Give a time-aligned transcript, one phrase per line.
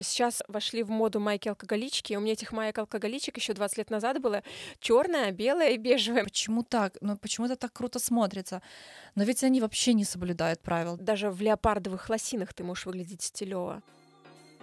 [0.00, 2.14] Сейчас вошли в моду майки-алкоголички.
[2.14, 4.44] У меня этих маек-алкоголичек еще 20 лет назад было
[4.78, 6.22] черное, белое и бежевое.
[6.22, 6.96] Почему так?
[7.00, 8.62] Ну почему это так круто смотрится?
[9.16, 10.96] Но ведь они вообще не соблюдают правил.
[10.96, 13.82] Даже в леопардовых лосинах ты можешь выглядеть стилево.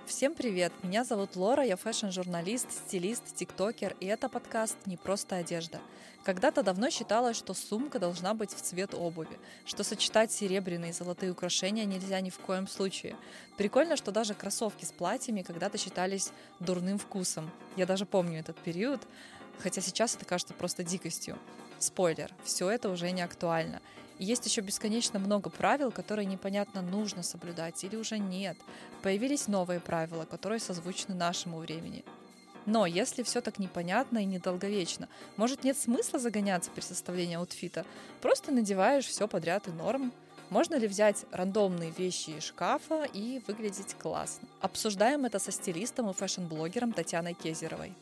[0.08, 0.72] Всем привет!
[0.84, 5.82] Меня зовут Лора, я фэшн-журналист, стилист, тиктокер, и это подкаст «Не просто одежда».
[6.24, 11.32] Когда-то давно считалось, что сумка должна быть в цвет обуви, что сочетать серебряные и золотые
[11.32, 13.16] украшения нельзя ни в коем случае.
[13.58, 17.50] Прикольно, что даже кроссовки с платьями когда-то считались дурным вкусом.
[17.76, 19.02] Я даже помню этот период,
[19.58, 21.36] хотя сейчас это кажется просто дикостью.
[21.80, 23.82] Спойлер, все это уже не актуально.
[24.18, 28.58] Есть еще бесконечно много правил, которые непонятно нужно соблюдать или уже нет.
[29.02, 32.06] Появились новые правила, которые созвучны нашему времени.
[32.66, 35.08] Но если все так непонятно и недолговечно,
[35.38, 37.86] может нет смысла загоняться при составлении аутфита?
[38.22, 40.12] Просто надеваешь все подряд и норм.
[40.50, 44.48] Можно ли взять рандомные вещи из шкафа и выглядеть классно?
[44.62, 47.94] Обсуждаем это со стилистом и фэшн-блогером Татьяной Кезеровой.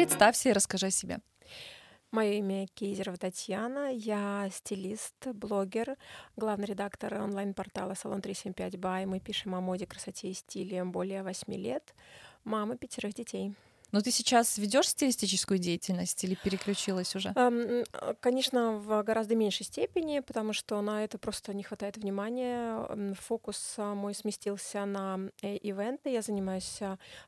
[0.00, 1.18] Представься и расскажи о себе.
[2.10, 5.98] Мое имя Кейзерова Татьяна, я стилист, блогер,
[6.36, 9.04] главный редактор онлайн-портала «Салон 375 Бай».
[9.04, 11.94] Мы пишем о моде, красоте и стиле более восьми лет.
[12.44, 13.54] Мама пятерых детей.
[13.92, 17.30] Но ты сейчас ведешь стилистическую деятельность или переключилась уже?
[17.34, 17.84] Эм,
[18.20, 23.14] конечно, в гораздо меньшей степени, потому что на это просто не хватает внимания.
[23.14, 26.10] Фокус а, мой сместился на э, ивенты.
[26.10, 26.80] Я занимаюсь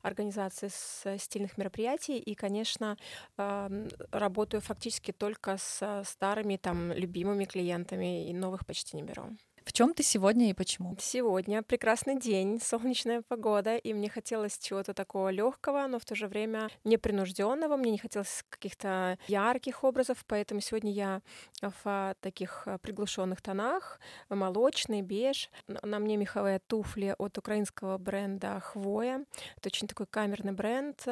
[0.03, 2.97] организацией стильных мероприятий и, конечно,
[3.37, 9.37] работаю фактически только с старыми там любимыми клиентами и новых почти не беру.
[9.65, 10.97] В чем ты сегодня и почему?
[10.99, 16.27] Сегодня прекрасный день, солнечная погода, и мне хотелось чего-то такого легкого, но в то же
[16.27, 17.77] время непринужденного.
[17.77, 21.23] Мне не хотелось каких-то ярких образов, поэтому сегодня я
[21.61, 25.51] в таких приглушенных тонах, молочный, беж.
[25.69, 29.25] На мне меховые туфли от украинского бренда Хвоя.
[29.57, 31.07] Это очень такой камерный бренд,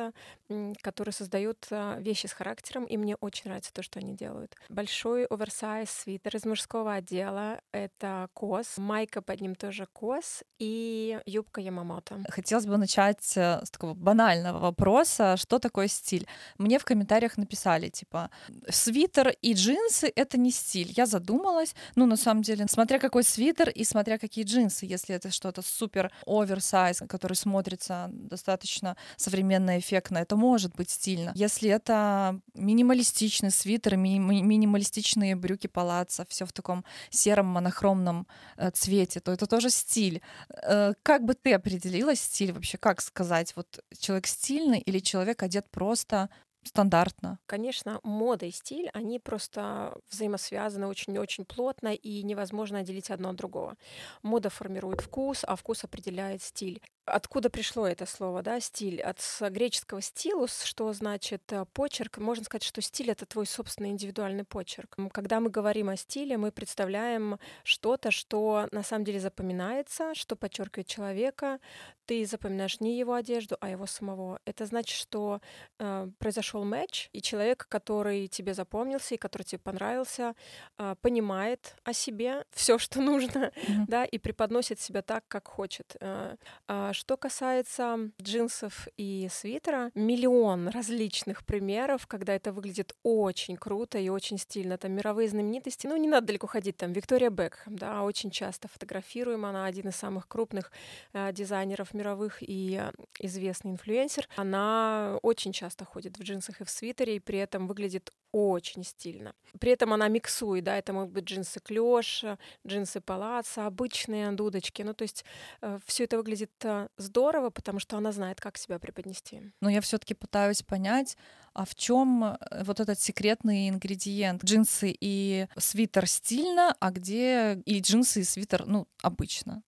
[0.82, 4.56] который создает вещи с характером, и мне очень нравится то, что они делают.
[4.69, 7.60] Большой оверсайз свитер из мужского отдела.
[7.72, 12.24] Это кос, майка под ним тоже кос и юбка Ямамото.
[12.30, 16.26] Хотелось бы начать э, с такого банального вопроса, что такое стиль?
[16.56, 18.30] Мне в комментариях написали, типа,
[18.70, 20.90] свитер и джинсы— это не стиль.
[20.96, 25.30] Я задумалась, ну, на самом деле, смотря какой свитер и смотря какие джинсы, если это
[25.30, 31.32] что-то супер оверсайз, который смотрится достаточно современно, эффектно, это может быть стильно.
[31.34, 38.26] Если это минималистичный свитер, ми- минималистичные брюки палаца, все в таком сером монохромном
[38.72, 40.22] цвете, то это тоже стиль.
[40.62, 42.78] Э, как бы ты определила стиль вообще?
[42.78, 46.28] Как сказать, вот человек стильный или человек одет просто
[46.64, 47.38] стандартно.
[47.46, 53.76] Конечно, мода и стиль, они просто взаимосвязаны очень-очень плотно, и невозможно отделить одно от другого.
[54.22, 56.82] Мода формирует вкус, а вкус определяет стиль.
[57.10, 59.00] Откуда пришло это слово, да, стиль?
[59.00, 62.19] От греческого стилус, что значит э, почерк.
[62.19, 64.97] Можно сказать, что стиль— это твой собственный индивидуальный почерк.
[65.12, 70.87] Когда мы говорим о стиле, мы представляем что-то, что на самом деле запоминается, что подчеркивает
[70.87, 71.59] человека.
[72.06, 74.41] Ты запоминаешь не его одежду, а его самого.
[74.44, 75.41] Это значит, что
[75.78, 80.34] э, произошел матч, и человек, который тебе запомнился и который тебе понравился,
[80.78, 83.84] э, понимает о себе все, что нужно, mm-hmm.
[83.88, 85.97] да, и преподносит себя так, как хочет.
[86.00, 86.37] Э,
[86.69, 94.10] э, что касается джинсов и свитера, миллион различных примеров, когда это выглядит очень круто и
[94.10, 94.76] очень стильно.
[94.76, 99.46] Там мировые знаменитости, ну не надо далеко ходить, там Виктория Бекхэм, да, очень часто фотографируем,
[99.46, 100.72] она один из самых крупных
[101.14, 104.28] э, дизайнеров мировых и э, известный инфлюенсер.
[104.36, 109.34] Она очень часто ходит в джинсах и в свитере, и при этом выглядит очень стильно.
[109.58, 112.24] При этом она миксует, да, это могут быть джинсы клеш,
[112.66, 114.82] джинсы палаца, обычные дудочки.
[114.82, 115.24] Ну, то есть
[115.62, 119.42] э, все это выглядит э, здорово, потому что она знает, как себя преподнести.
[119.60, 121.16] Но я все-таки пытаюсь понять,
[121.52, 124.44] а в чем э, вот этот секретный ингредиент?
[124.44, 129.62] Джинсы и свитер стильно, а где и джинсы и свитер, ну, обычно?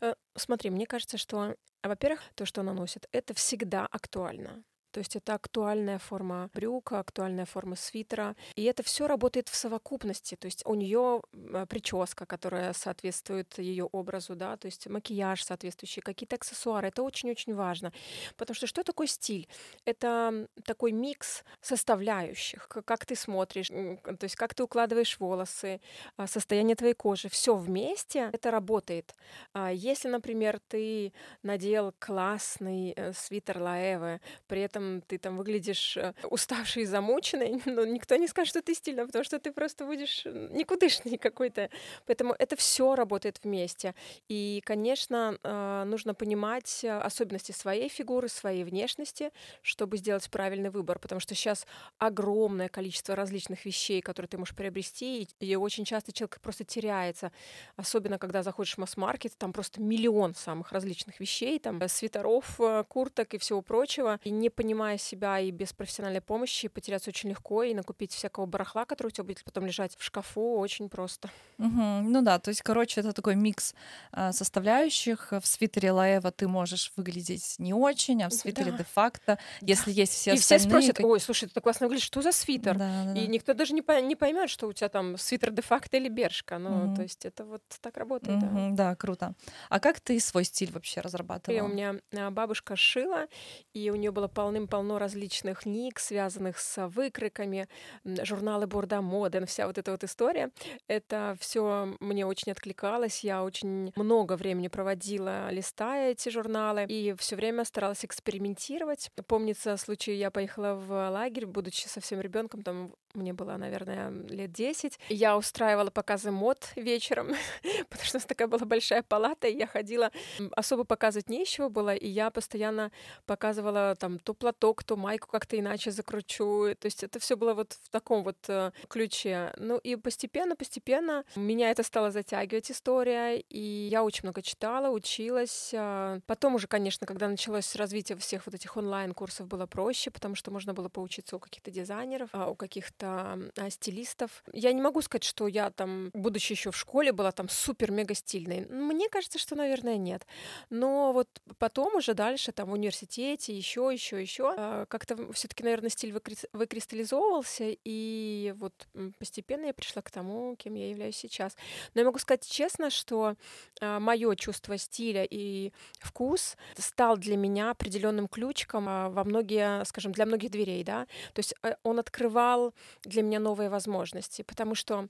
[0.00, 4.64] Э, смотри, мне кажется, что, во-первых, то, что она носит, это всегда актуально.
[4.90, 8.36] То есть это актуальная форма брюка, актуальная форма свитера.
[8.56, 10.36] И это все работает в совокупности.
[10.36, 11.22] То есть у нее
[11.52, 16.88] а, прическа, которая соответствует ее образу, да, то есть макияж соответствующий, какие-то аксессуары.
[16.88, 17.92] Это очень-очень важно.
[18.36, 19.48] Потому что что такое стиль?
[19.84, 25.80] Это такой микс составляющих, как ты смотришь, то есть как ты укладываешь волосы,
[26.16, 27.28] а, состояние твоей кожи.
[27.28, 29.14] Все вместе это работает.
[29.52, 31.12] А если, например, ты
[31.42, 37.60] надел классный э, свитер Лаэвы, при этом этом ты там выглядишь э, уставший и замученный,
[37.66, 41.70] но никто не скажет, что ты стильно, потому что ты просто будешь никудышный какой-то.
[42.06, 43.94] Поэтому это все работает вместе.
[44.28, 49.30] И, конечно, э, нужно понимать особенности своей фигуры, своей внешности,
[49.62, 51.66] чтобы сделать правильный выбор, потому что сейчас
[51.98, 57.32] огромное количество различных вещей, которые ты можешь приобрести, и очень часто человек просто теряется,
[57.76, 63.38] особенно когда заходишь в масс-маркет, там просто миллион самых различных вещей, там свитеров, курток и
[63.38, 68.12] всего прочего, и не понимая себя и без профессиональной помощи потеряться очень легко и накупить
[68.12, 71.28] всякого барахла, который у тебя будет потом лежать в шкафу, очень просто.
[71.58, 71.82] Угу.
[72.04, 73.74] Ну да, то есть, короче, это такой микс
[74.12, 75.32] э, составляющих.
[75.32, 78.78] В свитере Лаева ты можешь выглядеть не очень, а в свитере да.
[78.78, 80.00] де-факто, если да.
[80.00, 82.78] есть все и все спросят, ой, слушай, ты так классно выглядишь, что за свитер?
[82.78, 83.20] Да, да, да.
[83.20, 86.58] И никто даже не, по- не поймет, что у тебя там свитер де-факто или бершка.
[86.58, 86.96] Ну, угу.
[86.96, 88.40] то есть это вот так работает.
[88.40, 88.70] Угу, да.
[88.70, 89.34] да, круто.
[89.68, 91.58] А как ты свой стиль вообще разрабатывала?
[91.58, 93.26] И у меня а, бабушка шила,
[93.74, 94.28] и у нее было
[94.60, 97.68] полным-полно различных ник, связанных с выкройками,
[98.04, 100.50] журналы Борда Моден, вся вот эта вот история.
[100.88, 103.24] Это все мне очень откликалось.
[103.24, 109.10] Я очень много времени проводила, листая эти журналы, и все время старалась экспериментировать.
[109.26, 114.98] Помнится случай, я поехала в лагерь, будучи совсем ребенком, там мне было, наверное, лет 10.
[115.08, 117.28] Я устраивала показы мод вечером,
[117.88, 120.10] потому что у нас такая была большая палата, и я ходила,
[120.52, 122.92] особо показывать нечего было, и я постоянно
[123.26, 126.74] показывала там то платок, то майку как-то иначе закручу.
[126.78, 129.52] То есть это все было вот в таком вот э, ключе.
[129.56, 135.72] Ну и постепенно, постепенно меня это стало затягивать история, и я очень много читала, училась.
[135.76, 140.50] А потом уже, конечно, когда началось развитие всех вот этих онлайн-курсов, было проще, потому что
[140.50, 144.42] можно было поучиться у каких-то дизайнеров, а у каких-то каких-то стилистов.
[144.52, 148.66] Я не могу сказать, что я там, будучи еще в школе, была там супер-мега стильной.
[148.66, 150.26] Мне кажется, что, наверное, нет.
[150.70, 155.90] Но вот потом уже дальше, там, в университете, еще, еще, еще, а, как-то все-таки, наверное,
[155.90, 156.14] стиль
[156.52, 158.72] выкристаллизовывался, и вот
[159.18, 161.56] постепенно я пришла к тому, кем я являюсь сейчас.
[161.94, 163.36] Но я могу сказать честно, что
[163.80, 170.12] а, мое чувство стиля и вкус стал для меня определенным ключиком а, во многие, скажем,
[170.12, 171.06] для многих дверей, да.
[171.34, 172.74] То есть э, он открывал
[173.04, 175.08] для меня новые возможности, потому что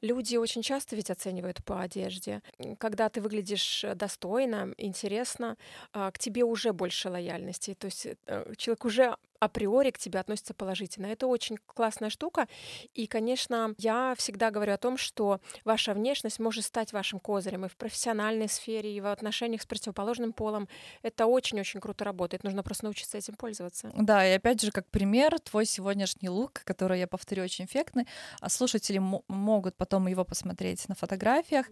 [0.00, 2.42] люди очень часто ведь оценивают по одежде.
[2.78, 5.56] Когда ты выглядишь э, достойно, интересно,
[5.92, 7.74] а, к тебе уже больше лояльности.
[7.74, 11.06] То есть э, человек уже априори к тебе относятся положительно.
[11.06, 12.46] Это очень классная штука.
[12.94, 17.68] И, конечно, я всегда говорю о том, что ваша внешность может стать вашим козырем и
[17.68, 20.68] в профессиональной сфере, и в отношениях с противоположным полом.
[21.02, 22.44] Это очень-очень круто работает.
[22.44, 23.90] Нужно просто научиться этим пользоваться.
[23.94, 28.06] Да, и опять же, как пример, твой сегодняшний лук, который, я повторю, очень эффектный.
[28.40, 31.66] А слушатели могут потом его посмотреть на фотографиях.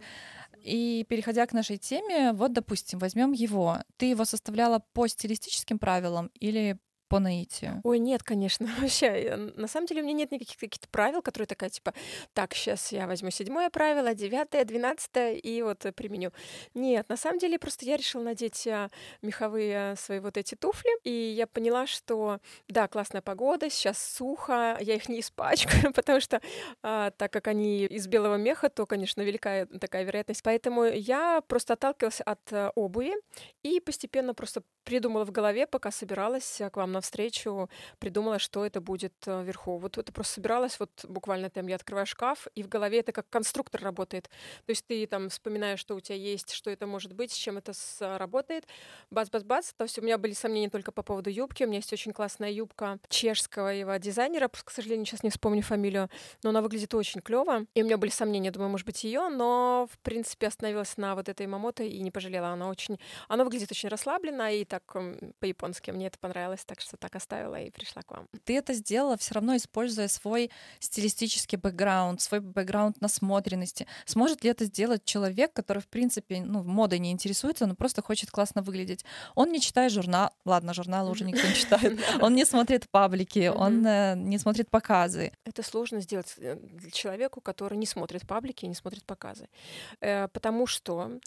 [0.63, 3.77] И переходя к нашей теме, вот, допустим, возьмем его.
[3.97, 6.79] Ты его составляла по стилистическим правилам или
[7.09, 7.81] по наитию?
[7.83, 8.69] Ой, нет, конечно.
[8.79, 11.93] Вообще, на самом деле у меня нет никаких каких-то правил, которые такая, типа,
[12.33, 16.31] так, сейчас я возьму седьмое правило, девятое, двенадцатое и вот применю.
[16.75, 18.89] Нет, на самом деле просто я решила надеть а,
[19.21, 24.93] меховые свои вот эти туфли, и я поняла, что, да, классная погода, сейчас сухо, я
[24.93, 26.41] их не испачкаю, потому что,
[26.83, 30.43] а, так как они из белого меха, то, конечно, велика такая вероятность.
[30.43, 33.13] Поэтому я просто отталкивалась от обуви
[33.63, 37.69] и постепенно просто придумала в голове, пока собиралась к вам на навстречу
[37.99, 39.77] придумала, что это будет э, вверху.
[39.77, 43.29] Вот это просто собиралась, вот буквально там я открываю шкаф, и в голове это как
[43.29, 44.29] конструктор работает.
[44.65, 47.57] То есть ты там вспоминаешь, что у тебя есть, что это может быть, с чем
[47.57, 47.71] это
[48.17, 48.65] работает.
[49.11, 49.73] Бац-бац-бац.
[49.77, 51.63] То есть у меня были сомнения только по поводу юбки.
[51.63, 56.09] У меня есть очень классная юбка чешского его дизайнера, к сожалению, сейчас не вспомню фамилию,
[56.43, 57.65] но она выглядит очень клево.
[57.75, 61.29] И у меня были сомнения, думаю, может быть, ее, но в принципе остановилась на вот
[61.29, 62.49] этой Мамото и не пожалела.
[62.49, 64.78] Она очень, она выглядит очень расслабленно и так
[65.39, 65.91] по-японски.
[65.91, 68.27] Мне это понравилось, так что что так оставила и пришла к вам.
[68.43, 73.85] Ты это сделала все равно, используя свой стилистический бэкграунд, свой бэкграунд насмотренности.
[74.05, 78.31] Сможет ли это сделать человек, который, в принципе, ну, модой не интересуется, но просто хочет
[78.31, 79.05] классно выглядеть?
[79.35, 83.85] Он не читает журнал, ладно, журналы уже никто не читает, он не смотрит паблики, он
[83.85, 85.31] э, не смотрит показы.
[85.45, 86.57] Это сложно сделать э,
[86.91, 89.47] человеку, который не смотрит паблики и не смотрит показы.
[90.01, 91.19] Э, потому что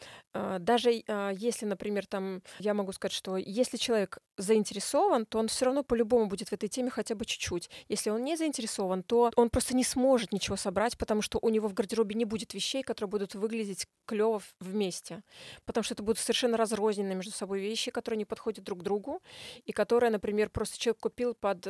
[0.59, 1.05] даже
[1.37, 6.27] если, например, там, я могу сказать, что если человек заинтересован, то он все равно по-любому
[6.27, 7.71] будет в этой теме хотя бы чуть-чуть.
[7.89, 11.69] Если он не заинтересован, то он просто не сможет ничего собрать, потому что у него
[11.69, 15.23] в гардеробе не будет вещей, которые будут выглядеть клево вместе.
[15.65, 19.23] Потому что это будут совершенно разрозненные между собой вещи, которые не подходят друг другу,
[19.65, 21.67] и которые, например, просто человек купил под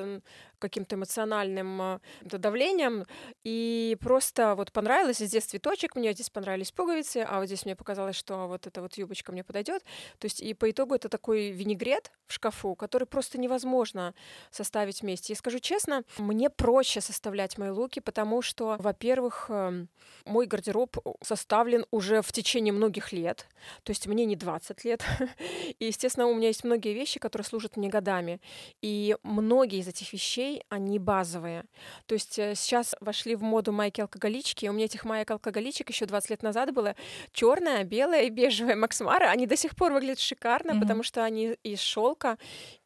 [0.59, 3.05] каким-то эмоциональным э, давлением,
[3.45, 8.17] и просто вот понравилось, здесь цветочек, мне здесь понравились пуговицы, а вот здесь мне показалось,
[8.17, 9.83] что вот эта вот юбочка мне подойдет.
[10.19, 14.15] То есть и по итогу это такой винегрет в шкафу, который просто невозможно
[14.51, 15.33] составить вместе.
[15.33, 19.89] И скажу честно, мне проще составлять мои луки, потому что, во-первых, эм,
[20.25, 23.47] мой гардероб составлен уже в течение многих лет,
[23.83, 25.05] то есть мне не 20 лет.
[25.79, 28.41] И, естественно, у меня есть многие вещи, которые служат мне годами.
[28.81, 31.65] И многие из этих вещей, они базовые.
[32.07, 34.67] То есть э, сейчас вошли в моду майки-алкоголички.
[34.69, 36.97] У меня этих майк-алкоголичек еще 20 лет назад было
[37.33, 39.27] черная, белая и бежевая Максмара.
[39.27, 40.81] Они до сих пор выглядят шикарно, mm-hmm.
[40.81, 42.39] потому что они из шелка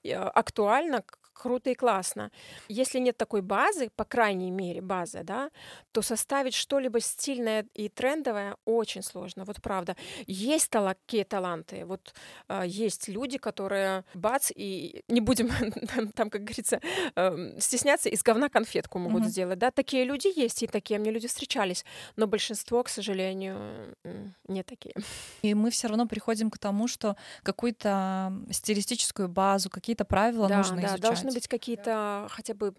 [0.02, 1.04] э, актуально
[1.42, 2.30] круто и классно.
[2.68, 5.50] Если нет такой базы, по крайней мере, базы, да,
[5.92, 9.44] то составить что-либо стильное и трендовое очень сложно.
[9.44, 9.96] Вот правда.
[10.26, 11.84] Есть такие таланты.
[11.84, 12.14] Вот
[12.48, 15.48] э, есть люди, которые бац, и не будем
[16.14, 16.80] там, как говорится,
[17.14, 19.28] э, стесняться, из говна конфетку могут mm-hmm.
[19.28, 19.58] сделать.
[19.58, 21.84] Да, такие люди есть, и такие мне люди встречались.
[22.16, 23.94] Но большинство, к сожалению,
[24.48, 24.94] не такие.
[25.42, 30.76] И мы все равно приходим к тому, что какую-то стилистическую базу, какие-то правила да, нужно
[30.76, 31.25] да, изучать.
[31.26, 32.72] Должны быть какие-то хотя бы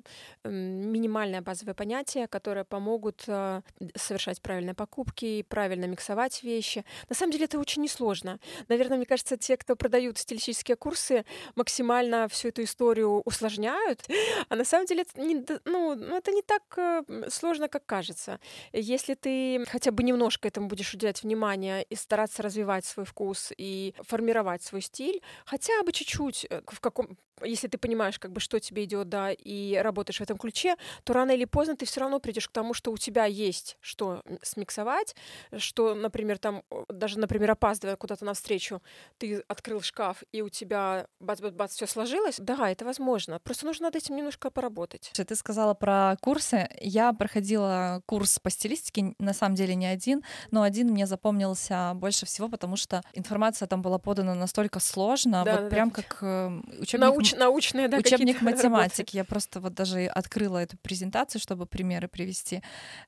[0.46, 3.62] минимальные базовые понятия, которые помогут э,
[3.96, 6.86] совершать правильные покупки, правильно миксовать вещи.
[7.10, 8.40] На самом деле это очень несложно.
[8.70, 11.26] Наверное, мне кажется, те, кто продают стилистические курсы,
[11.56, 14.08] максимально всю эту историю усложняют,
[14.48, 18.40] а на самом деле это не, ну, ну, это не так э, сложно, как кажется.
[18.72, 23.94] Если ты хотя бы немножко этому будешь уделять внимание и стараться развивать свой вкус и
[24.00, 28.60] формировать свой стиль, хотя бы чуть-чуть, э, в каком, если ты понимаешь, как бы, что
[28.60, 32.20] тебе идет, да, и работаешь в этом ключе, то рано или поздно ты все равно
[32.20, 35.16] придешь к тому, что у тебя есть что смиксовать,
[35.58, 38.82] что, например, там, даже, например, опаздывая куда-то навстречу,
[39.18, 42.38] ты открыл шкаф, и у тебя бац-бац-бац все сложилось.
[42.40, 43.40] Да, это возможно.
[43.40, 45.12] Просто нужно над этим немножко поработать.
[45.14, 46.70] Ты сказала про курсы.
[46.80, 52.26] Я проходила курс по стилистике, на самом деле не один, но один мне запомнился больше
[52.26, 56.02] всего, потому что информация там была подана настолько сложно, да, вот да, прям да.
[56.02, 59.00] как э, учебник Науч, научные, да, учебник математики.
[59.00, 59.18] Работы.
[59.18, 62.62] Я просто вот даже открыла эту презентацию, чтобы примеры привести.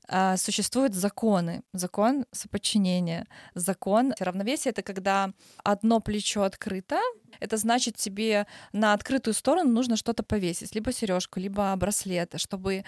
[0.07, 1.63] А, существуют законы.
[1.73, 3.27] Закон соподчинения.
[3.55, 5.31] Закон равновесия— это когда
[5.63, 6.99] одно плечо открыто,
[7.39, 12.83] это значит, тебе на открытую сторону нужно что-то повесить, либо сережку, либо браслет, чтобы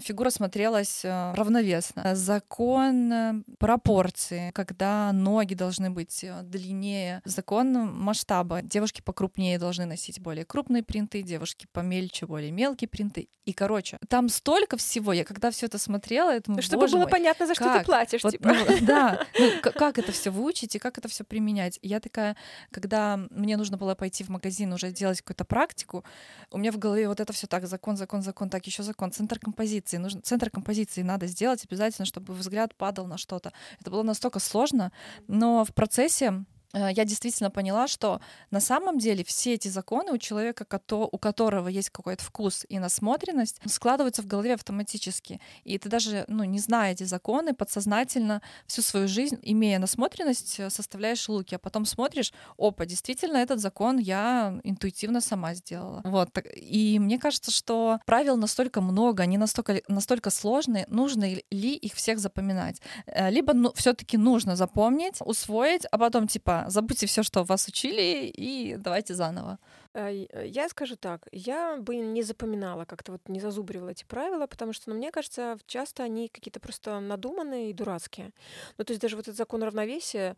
[0.00, 2.14] фигура смотрелась э, равновесно.
[2.14, 7.22] Закон э, пропорции, когда ноги должны быть э, длиннее.
[7.24, 8.62] Закон масштаба.
[8.62, 13.28] Девушки покрупнее должны носить более крупные принты, девушки помельче, более мелкие принты.
[13.44, 15.12] И, короче, там столько всего.
[15.12, 17.70] Я когда все это смотрела, это ну, Чтобы было мой, понятно, за как?
[17.70, 18.22] что ты платишь.
[18.22, 18.48] Вот, типа.
[18.52, 21.78] ну, да, ну, как это все выучить и как это все применять.
[21.82, 22.36] Я такая,
[22.70, 26.04] когда мне нужно было пойти в магазин уже делать какую-то практику,
[26.50, 29.38] у меня в голове вот это все так, закон, закон, закон, так, еще закон, центр
[29.38, 29.96] композиции.
[29.96, 33.52] Нужно, центр композиции надо сделать обязательно, чтобы взгляд падал на что-то.
[33.80, 34.92] Это было настолько сложно,
[35.26, 36.44] но в процессе
[36.74, 38.20] я действительно поняла, что
[38.50, 43.60] на самом деле все эти законы у человека, у которого есть какой-то вкус и насмотренность,
[43.66, 45.40] складываются в голове автоматически.
[45.64, 50.70] И ты даже, ну, не зная эти законы, подсознательно всю свою жизнь, имея насмотренность, э,
[50.70, 56.02] составляешь луки, а потом смотришь, опа, действительно, этот закон я интуитивно сама сделала.
[56.04, 56.28] Вот.
[56.54, 62.18] И мне кажется, что правил настолько много, они настолько, настолько сложные, нужно ли их всех
[62.18, 62.82] запоминать?
[63.06, 67.68] Э, либо ну, все таки нужно запомнить, усвоить, а потом типа забудьте все, что вас
[67.68, 69.58] учили, и давайте заново.
[69.94, 74.46] Э, э, я скажу так, я бы не запоминала, как-то вот не зазубривала эти правила,
[74.46, 78.32] потому что, ну, мне кажется, часто они какие-то просто надуманные и дурацкие.
[78.76, 80.36] Ну, то есть даже вот этот закон равновесия,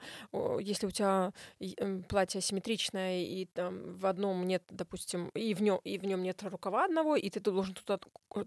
[0.60, 1.32] если у тебя
[2.08, 6.42] платье асимметричное, и там в одном нет, допустим, и в нем, и в нем нет
[6.42, 7.98] рукава одного, и ты должен туда,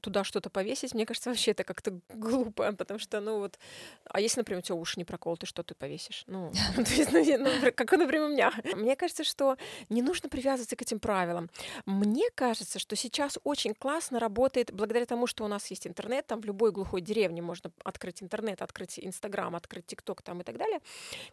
[0.01, 3.59] туда что-то повесить, мне кажется, вообще это как-то глупо, потому что, ну, вот,
[4.05, 6.23] а если, например, у тебя уши не проколоты, что ты повесишь?
[6.27, 8.53] Ну, ну как, например, у меня.
[8.75, 9.57] Мне кажется, что
[9.89, 11.49] не нужно привязываться к этим правилам.
[11.85, 16.39] Мне кажется, что сейчас очень классно работает, благодаря тому, что у нас есть интернет, там
[16.39, 20.79] в любой глухой деревне можно открыть интернет, открыть Инстаграм, открыть ТикТок там и так далее,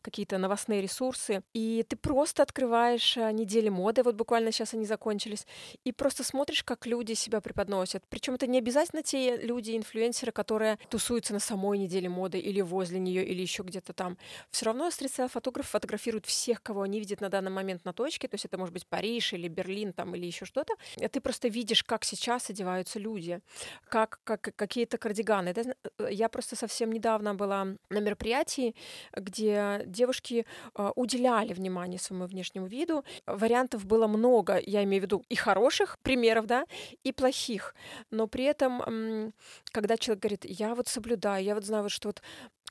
[0.02, 5.46] какие-то новостные ресурсы, и ты просто открываешь э, недели моды, вот буквально сейчас они закончились,
[5.84, 8.02] и просто смотришь, как люди себя преподносят.
[8.08, 12.98] Причем это не обязательно те люди, инфлюенсеры, которые тусуются на самой неделе моды или возле
[12.98, 14.18] нее, или еще где-то там.
[14.50, 18.46] Все равно стрит-фотограф фотографирует всех, кого они видят на данный момент на точке, то есть
[18.46, 22.50] это может быть Париж или Берлин там или еще что-то, ты просто видишь, как сейчас
[22.50, 23.40] одеваются люди,
[23.88, 25.50] как, как какие-то кардиганы.
[25.50, 28.74] Это, э, я просто совсем недавно была на мероприятии,
[29.16, 33.04] где девушки э, уделяли внимание своему внешнему виду.
[33.26, 36.64] Вариантов было много, я имею в виду и хороших примеров, да,
[37.04, 37.74] и плохих.
[38.10, 39.32] Но при этом,
[39.72, 42.22] когда человек говорит, я вот соблюдаю, я вот знаю, что вот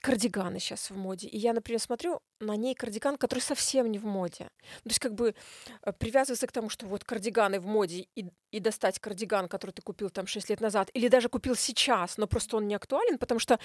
[0.02, 1.28] кардиганы сейчас в моде.
[1.28, 4.50] И я, например, смотрю на ней кардиган, который совсем не в моде.
[4.84, 5.36] То есть как бы
[5.84, 9.82] э, привязываться к тому, что вот кардиганы в моде и, и достать кардиган, который ты
[9.82, 13.40] купил там 6 лет назад, или даже купил сейчас, но просто он не актуален, потому
[13.40, 13.60] что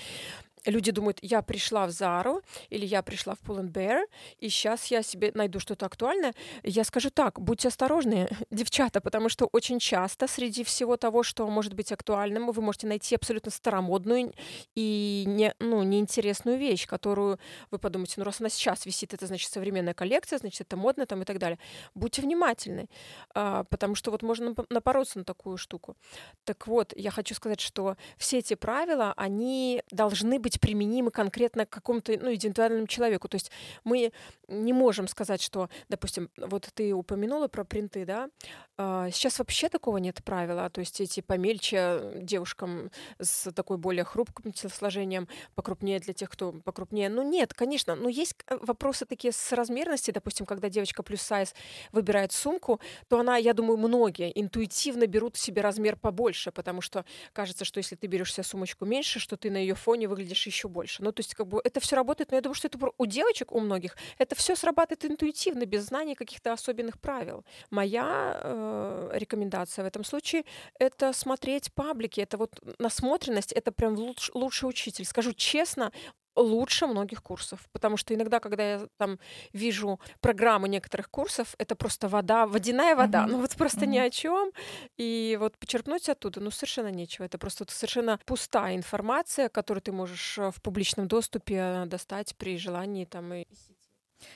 [0.66, 4.06] люди думают, я пришла в Зару или я пришла в Pull Bear,
[4.38, 6.34] и сейчас я себе найду что-то актуальное.
[6.62, 11.74] Я скажу так, будьте осторожны, девчата, потому что очень часто среди всего того, что может
[11.74, 14.32] быть актуальным, вы можете найти абсолютно старомодную
[14.74, 17.38] и не, ну, неинтересную вещь, которую
[17.70, 21.22] вы подумаете, ну раз она сейчас висит, это значит современная коллекция, значит это модно там
[21.22, 21.58] и так далее.
[21.94, 22.88] Будьте внимательны,
[23.34, 25.96] а, потому что вот можно напороться на такую штуку.
[26.44, 31.66] Так вот, я хочу сказать, что все эти правила, они должны быть быть применимы конкретно
[31.66, 33.28] к какому-то ну, индивидуальному человеку.
[33.28, 33.50] То есть
[33.84, 34.12] мы
[34.48, 38.28] не можем сказать, что, допустим, вот ты упомянула про принты, да,
[38.76, 44.52] а, сейчас вообще такого нет правила, то есть эти помельче девушкам с такой более хрупким
[44.52, 47.08] телосложением, покрупнее для тех, кто покрупнее.
[47.08, 51.54] Ну нет, конечно, но есть вопросы такие с размерности, допустим, когда девочка плюс сайз
[51.92, 57.64] выбирает сумку, то она, я думаю, многие интуитивно берут себе размер побольше, потому что кажется,
[57.64, 61.02] что если ты берешь себе сумочку меньше, что ты на ее фоне выглядишь еще больше.
[61.02, 63.52] Ну то есть как бы это все работает, но я думаю, что это у девочек,
[63.52, 67.44] у многих, это все срабатывает интуитивно, без знания каких-то особенных правил.
[67.70, 70.44] Моя э, Э, рекомендация в этом случае—
[70.78, 72.20] это смотреть паблики.
[72.20, 75.04] Это вот насмотренность— это прям луч, лучший учитель.
[75.04, 75.92] Скажу честно,
[76.36, 79.18] лучше многих курсов, потому что иногда, когда я там
[79.52, 83.30] вижу программы некоторых курсов, это просто вода, водяная вода, mm-hmm.
[83.30, 83.88] ну вот просто mm-hmm.
[83.88, 84.52] ни о чем,
[84.96, 90.38] и вот почерпнуть оттуда, ну совершенно нечего, это просто совершенно пустая информация, которую ты можешь
[90.38, 93.46] э, в публичном доступе достать при желании там и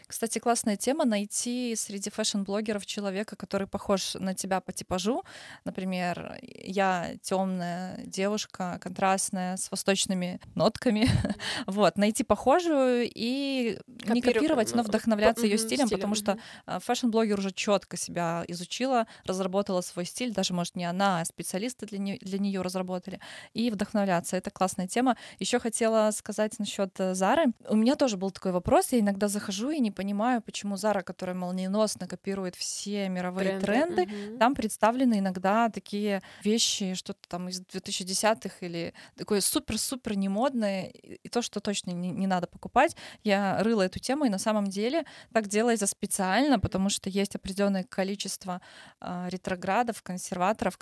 [0.07, 5.23] кстати, классная тема найти среди фэшн-блогеров человека, который похож на тебя по типажу.
[5.64, 11.09] Например, я темная девушка, контрастная, с восточными нотками.
[11.66, 17.38] вот, найти похожую и не копировать, но вдохновляться ее стилем, стилем, потому что а, фэшн-блогер
[17.38, 22.18] уже четко себя изучила, разработала свой стиль, даже, может, не она, а специалисты для, не,
[22.18, 23.21] для нее разработали,
[23.54, 24.37] и вдохновляться.
[24.37, 25.16] Это классная тема.
[25.38, 27.52] Еще хотела сказать насчет э, Зары.
[27.68, 28.92] У меня тоже был такой вопрос.
[28.92, 34.30] Я иногда захожу и не понимаю, почему Зара, которая молниеносно копирует все мировые тренды, тренды
[34.30, 34.38] угу.
[34.38, 41.43] там представлены иногда такие вещи, что-то там из 2010-х или такое супер-супер немодное, и то,
[41.43, 42.97] что точно не, не надо покупать.
[43.25, 47.84] Я рыла эту тему, и на самом деле так делается специально, потому что есть определенное
[47.84, 48.60] количество
[49.00, 50.78] э, ретроградов, консерваторов,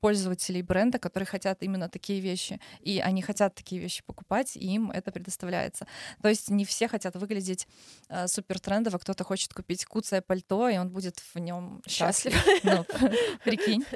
[0.00, 4.90] пользователей бренда, которые хотят именно такие вещи, и они хотят такие вещи покупать, и им
[4.90, 5.86] это предоставляется.
[6.22, 7.66] То есть не все хотят выглядеть
[8.08, 12.34] э, супер супер трендово, кто-то хочет купить куцое пальто, и он будет в нем счастлив.
[12.62, 12.84] Ну,
[13.44, 13.84] прикинь.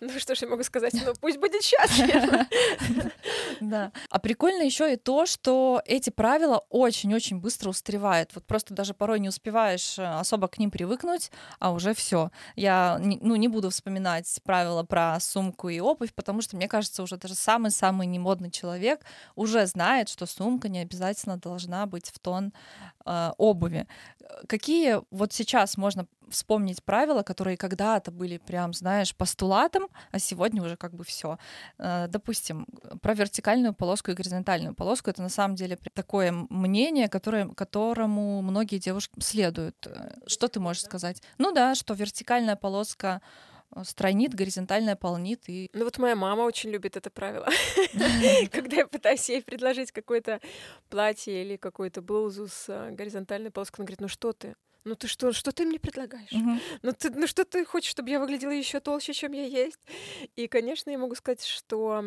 [0.00, 2.46] Ну что ж я могу сказать, ну пусть будет счастлив.
[3.60, 3.92] Да.
[4.08, 8.34] А прикольно еще и то, что эти правила очень-очень быстро устаревают.
[8.34, 12.30] Вот просто даже порой не успеваешь э, особо к ним привыкнуть, а уже все.
[12.56, 17.18] Я ну, не буду вспоминать правила про сумку и обувь, потому что, мне кажется, уже
[17.18, 22.54] даже самый-самый немодный человек уже знает, что сумка не обязательно должна быть в тон
[23.10, 23.86] э, обуви.
[24.46, 30.76] Какие вот сейчас можно вспомнить правила, которые когда-то были прям, знаешь, постулатом, а сегодня уже
[30.76, 31.38] как бы все.
[31.78, 32.66] Э, допустим,
[33.02, 38.78] про вертикальную полоску и горизонтальную полоску это на самом деле такое мнение, которое, которому многие
[38.78, 39.86] девушки следуют.
[39.86, 41.22] Э, что ты можешь сказать?
[41.38, 43.20] Ну да, что вертикальная полоска
[43.84, 45.48] странит, горизонтальная полнит.
[45.48, 45.70] И...
[45.72, 47.46] Ну вот моя мама очень любит это правило.
[48.52, 50.40] Когда я пытаюсь ей предложить какое-то
[50.88, 54.56] платье или какую-то блузу с горизонтальной полоской, она говорит, ну что ты?
[54.84, 56.32] Ну ты что, что ты мне предлагаешь?
[56.32, 56.60] Угу.
[56.82, 59.80] Ну, ты, ну что ты хочешь, чтобы я выглядела еще толще, чем я есть?
[60.36, 62.04] И, конечно, я могу сказать, что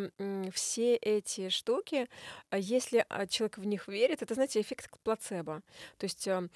[0.51, 2.07] все эти штуки,
[2.49, 5.61] а, если а, человек в них верит, это, знаете, эффект плацебо.
[5.97, 6.49] То есть э,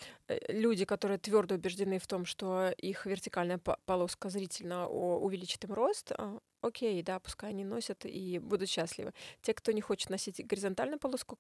[0.50, 6.40] люди, которые твердо убеждены в том, что их вертикальная полоска зрительно увеличит им рост, а,
[6.68, 9.14] окей, да, пускай они носят и будут счастливы.
[9.42, 11.38] Те, кто не хочет носить горизонтальную полоску,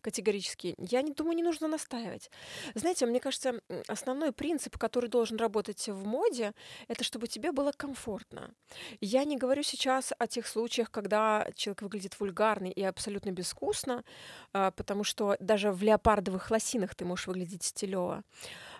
[0.00, 2.30] категорически, я не думаю, не нужно настаивать.
[2.74, 6.52] Знаете, мне кажется, основной принцип, который должен работать в моде,
[6.88, 8.54] это чтобы тебе было комфортно.
[9.00, 14.04] Я не говорю сейчас о тех случаях, когда человек выглядит вульгарный и абсолютно безвкусно,
[14.52, 18.24] а, потому что даже в леопардовых лосинах ты можешь выглядеть стилево.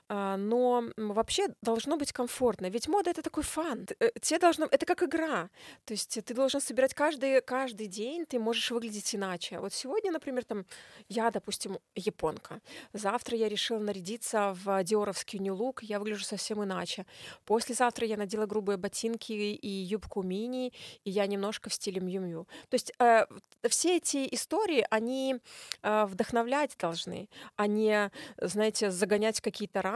[0.09, 2.69] А, но вообще должно быть комфортно.
[2.69, 3.87] Ведь мода это такой фан.
[4.01, 5.49] Э, тебе должно, это как игра.
[5.85, 9.61] То есть ты должен собирать каждый, каждый день, ты можешь выглядеть иначе.
[9.61, 10.67] Вот сегодня, например, там
[11.09, 12.61] я, допустим, японка.
[12.93, 17.07] Завтра я решила нарядиться в диоровский look, я выгляжу совсем иначе.
[17.45, 20.73] Послезавтра я надела грубые ботинки и юбку мини,
[21.05, 22.47] и я немножко в стиле мью-мью.
[22.69, 23.27] То есть э,
[23.69, 25.37] все эти истории, они
[25.83, 29.95] э, вдохновлять должны, а не, знаете, загонять какие-то рамки,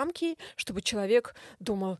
[0.56, 1.98] чтобы человек думал,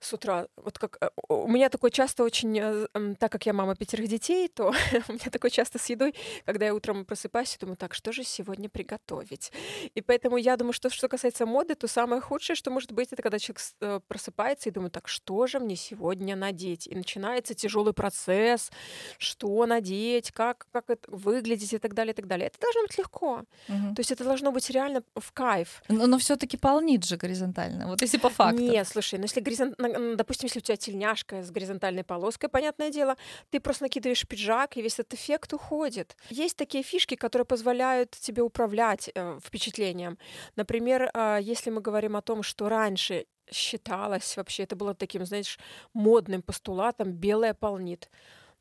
[0.00, 2.86] с утра, вот как э, у меня такое часто очень, э,
[3.18, 4.72] так как я мама пятерых детей, то
[5.08, 6.14] у меня такое часто с едой,
[6.46, 9.52] когда я утром просыпаюсь и думаю, так, что же сегодня приготовить?
[9.94, 13.22] И поэтому я думаю, что что касается моды, то самое худшее, что может быть, это
[13.22, 16.86] когда человек э, просыпается и думает, так, что же мне сегодня надеть?
[16.86, 18.70] И начинается тяжелый процесс,
[19.18, 22.46] что надеть, как, как это выглядеть и так далее, и так далее.
[22.46, 23.44] Это должно быть легко.
[23.68, 23.94] Угу.
[23.94, 25.82] То есть это должно быть реально в кайф.
[25.88, 27.86] Но, но все-таки полнит же горизонтально.
[27.86, 28.62] Вот если по факту.
[28.62, 33.16] Нет, слушай, ну если горизонтально допустим, если у тебя тельняшка с горизонтальной полоской, понятное дело,
[33.50, 36.16] ты просто накидываешь пиджак, и весь этот эффект уходит.
[36.30, 40.18] Есть такие фишки, которые позволяют тебе управлять э, впечатлением.
[40.56, 45.58] Например, э, если мы говорим о том, что раньше считалось вообще, это было таким, знаешь,
[45.92, 48.10] модным постулатом «белое полнит».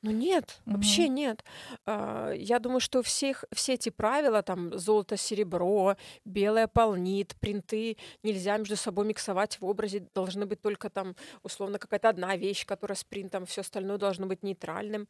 [0.02, 0.76] Ну нет, угу.
[0.76, 1.44] вообще нет.
[1.86, 8.58] А, я думаю, что всех, все эти правила, там, золото, серебро, белое полнит, принты, нельзя
[8.58, 13.04] между собой миксовать в образе, должны быть только там, условно, какая-то одна вещь, которая с
[13.04, 15.10] принтом, все остальное должно быть нейтральным.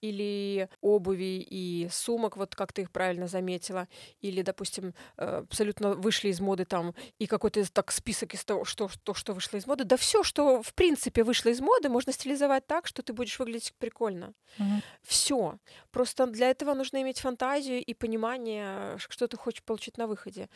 [0.00, 3.88] Или обуви и сумок, вот как ты их правильно заметила.
[4.20, 8.88] Или, допустим, э, абсолютно вышли из моды там, и какой-то так список из того, что,
[9.02, 9.82] то, что вышло из моды.
[9.82, 13.74] Да все, что в принципе вышло из моды, можно стилизовать так, что ты будешь выглядеть
[13.78, 14.27] прикольно.
[14.58, 14.82] Угу.
[15.02, 15.58] Все.
[15.90, 20.48] Просто для этого нужно иметь фантазию и понимание, что ты хочешь получить на выходе.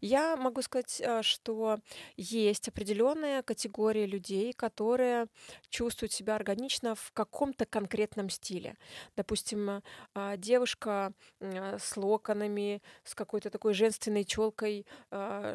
[0.00, 1.78] Я могу сказать, э, что
[2.16, 5.26] есть определенная категория людей, которые
[5.68, 8.76] чувствуют себя органично в каком-то конкретном стиле.
[9.16, 9.82] Допустим,
[10.14, 14.86] э, девушка э, с локонами, с какой-то такой женственной челкой,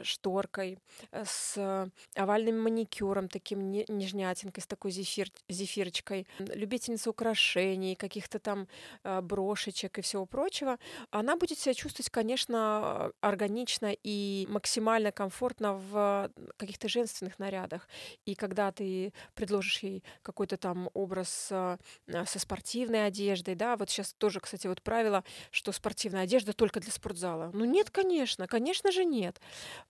[0.04, 0.80] шторкой,
[1.12, 7.59] с овальным маникюром, таким нежнятинкой, с такой зефир, зефирочкой, любительница украшений,
[7.96, 8.68] каких-то там
[9.04, 10.78] брошечек и всего прочего,
[11.12, 17.88] она будет себя чувствовать, конечно, органично и максимально комфортно в каких-то женственных нарядах.
[18.26, 21.78] И когда ты предложишь ей какой-то там образ э,
[22.26, 26.92] со спортивной одеждой, да, вот сейчас тоже, кстати, вот правило, что спортивная одежда только для
[26.92, 27.52] спортзала.
[27.54, 29.40] Ну нет, конечно, конечно же нет.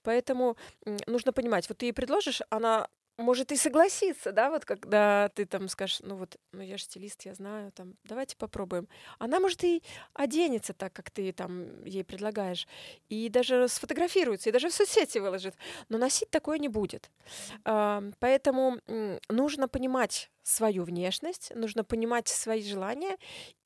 [0.02, 0.56] Поэтому
[1.06, 2.88] нужно понимать, вот ты ей предложишь, она
[3.20, 7.22] может и согласиться, да, вот когда ты там скажешь, ну вот, ну я же стилист,
[7.22, 8.88] я знаю, там, давайте попробуем.
[9.18, 12.66] Она, может, и оденется так, как ты там ей предлагаешь,
[13.08, 15.54] и даже сфотографируется, и даже в соцсети выложит,
[15.88, 17.10] но носить такое не будет.
[17.64, 18.78] Поэтому
[19.28, 23.16] нужно понимать, свою внешность, нужно понимать свои желания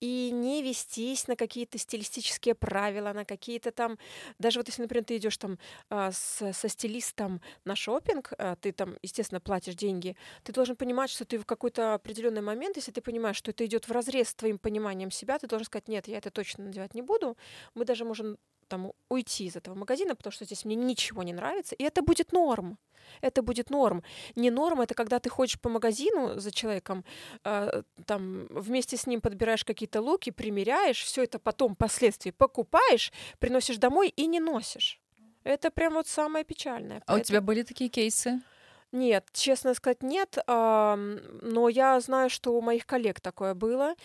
[0.00, 3.98] и не вестись на какие-то стилистические правила, на какие-то там,
[4.38, 5.58] даже вот если, например, ты идешь там
[5.88, 11.10] а, с, со стилистом на шопинг, а, ты там, естественно, платишь деньги, ты должен понимать,
[11.10, 14.34] что ты в какой-то определенный момент, если ты понимаешь, что это идет в разрез с
[14.34, 17.36] твоим пониманием себя, ты должен сказать, нет, я это точно надевать не буду,
[17.74, 21.74] мы даже можем там уйти из этого магазина, потому что здесь мне ничего не нравится,
[21.74, 22.78] и это будет норм.
[23.20, 24.02] Это будет норм.
[24.36, 27.04] Не норм это когда ты ходишь по магазину за человеком,
[27.44, 33.78] э, там вместе с ним подбираешь какие-то луки, примеряешь, все это потом впоследствии покупаешь, приносишь
[33.78, 35.00] домой и не носишь.
[35.44, 36.98] Это прям вот самое печальное.
[36.98, 37.20] А Поэтому...
[37.20, 38.40] у тебя были такие кейсы?
[38.94, 40.38] Нет, честно сказать, нет.
[40.46, 43.96] Но я знаю, что у моих коллег такое было.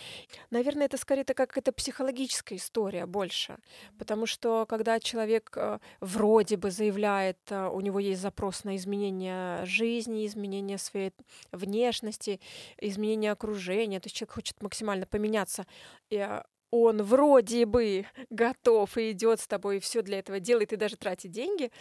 [0.50, 3.58] Наверное, это скорее такая какая-то психологическая история больше.
[4.00, 9.64] Потому что когда человек э, вроде бы заявляет, э, у него есть запрос на изменение
[9.64, 11.12] жизни, изменение своей
[11.52, 12.42] внешности,
[12.82, 15.68] изменение окружения, то есть человек хочет максимально поменяться,
[16.10, 20.74] и а, он вроде бы готов и идет с тобой, и все для этого делает,
[20.74, 21.72] и даже тратит деньги,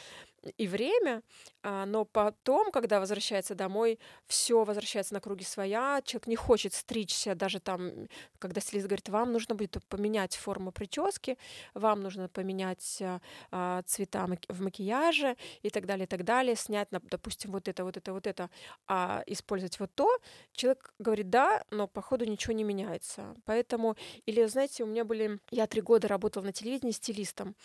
[0.57, 1.22] и время,
[1.62, 7.35] а, но потом, когда возвращается домой, все возвращается на круги своя, человек не хочет стричься,
[7.35, 11.37] даже там, когда стилист говорит, вам нужно будет поменять форму прически,
[11.74, 13.20] вам нужно поменять а,
[13.51, 17.96] а, цвета в макияже и так далее, и так далее, снять, допустим, вот это, вот
[17.96, 18.51] это, вот это,
[18.87, 20.09] а использовать вот то,
[20.53, 23.35] человек говорит, да, но походу ничего не меняется.
[23.44, 23.96] Поэтому,
[24.27, 27.57] или, знаете, у меня были, я три года работала на телевидении стилистом,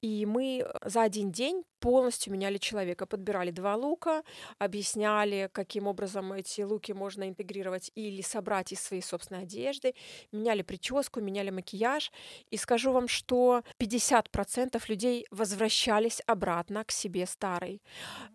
[0.00, 3.06] и мы за один день полностью меняли человека.
[3.06, 4.22] Подбирали два лука,
[4.58, 9.94] объясняли, каким образом эти луки можно интегрировать или собрать из своей собственной одежды,
[10.32, 12.12] меняли прическу, меняли макияж.
[12.50, 17.82] И скажу вам, что 50% людей возвращались обратно к себе старой.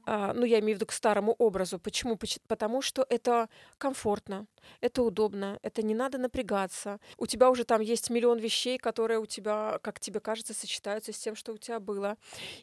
[0.05, 1.79] А, ну, я имею в виду к старому образу.
[1.79, 2.17] Почему?
[2.47, 4.47] Потому что это комфортно,
[4.81, 6.99] это удобно, это не надо напрягаться.
[7.17, 11.17] У тебя уже там есть миллион вещей, которые у тебя, как тебе кажется, сочетаются с
[11.17, 12.17] тем, что у тебя было.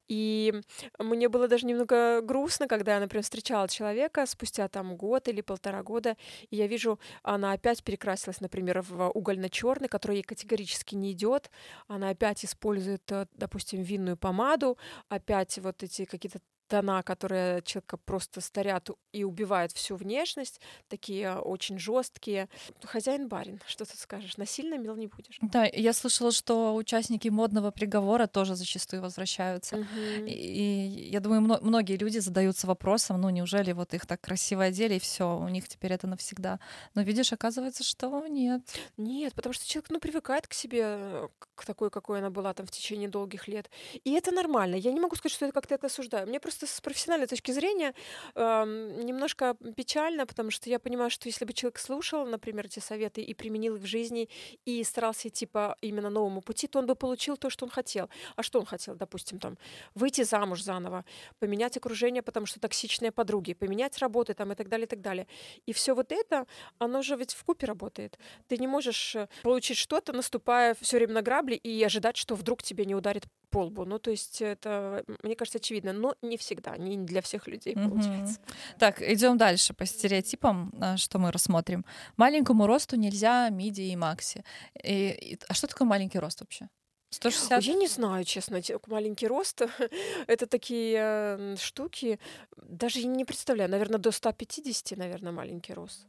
[0.09, 0.61] И
[0.99, 5.83] мне было даже немного грустно, когда я, например, встречала человека спустя там год или полтора
[5.83, 6.17] года,
[6.51, 11.51] и я вижу, она опять перекрасилась, например, в угольно-черный, который ей категорически не идет.
[11.89, 16.41] Она опять использует, э, допустим, винную помаду, опять вот эти какие-то
[16.73, 20.59] тона, которые человека просто старят и убивают всю внешность,
[20.89, 22.49] такие очень жесткие.
[22.83, 24.39] Хозяин-барин, что ты скажешь?
[24.39, 25.39] Насильно мил не будешь.
[25.43, 29.77] Да, я слышала, что участники модного приговора тоже зачастую возвращаются.
[29.77, 30.27] Угу.
[30.27, 34.95] И, и я думаю, многие люди задаются вопросом, ну неужели вот их так красиво одели,
[34.95, 36.59] и все, у них теперь это навсегда.
[36.95, 38.63] Но видишь, оказывается, что нет.
[38.97, 42.71] Нет, потому что человек, ну, привыкает к себе, к такой, какой она была там в
[42.71, 43.71] течение долгих лет.
[44.05, 44.77] И это нормально.
[44.77, 46.27] Я не могу сказать, что это как-то это осуждаю.
[46.27, 47.94] Мне просто с профессиональной точки зрения
[48.35, 48.64] э,
[49.03, 53.35] немножко печально, потому что я понимаю, что если бы человек слушал, например, эти советы и
[53.35, 54.29] применил их в жизни
[54.64, 58.09] и старался идти по именно новому пути, то он бы получил то, что он хотел.
[58.37, 58.94] А что он хотел?
[58.94, 59.59] Допустим, там,
[59.94, 61.05] выйти замуж заново,
[61.38, 65.27] поменять окружение, потому что токсичные подруги, поменять работы там и так далее, и так далее.
[65.66, 66.46] И все вот это,
[66.79, 68.18] оно же ведь в купе работает.
[68.48, 72.62] Ты не можешь э, получить что-то, наступая все время на грабли и ожидать, что вдруг
[72.62, 73.85] тебе не ударит по лбу.
[73.85, 77.88] Ну, то есть это, мне кажется, очевидно, но не всегда, не для всех людей mm-hmm.
[77.88, 78.41] получается.
[78.79, 81.85] Так, идем дальше по стереотипам, а, что мы рассмотрим.
[82.17, 84.43] Маленькому росту нельзя миди и макси.
[84.83, 86.69] И, и, а что такое маленький рост вообще?
[87.11, 87.62] 160?
[87.62, 89.62] Я не знаю, честно, маленький рост.
[90.27, 92.19] это такие штуки.
[92.57, 93.71] Даже не представляю.
[93.71, 96.09] Наверное, до 150, наверное, маленький рост.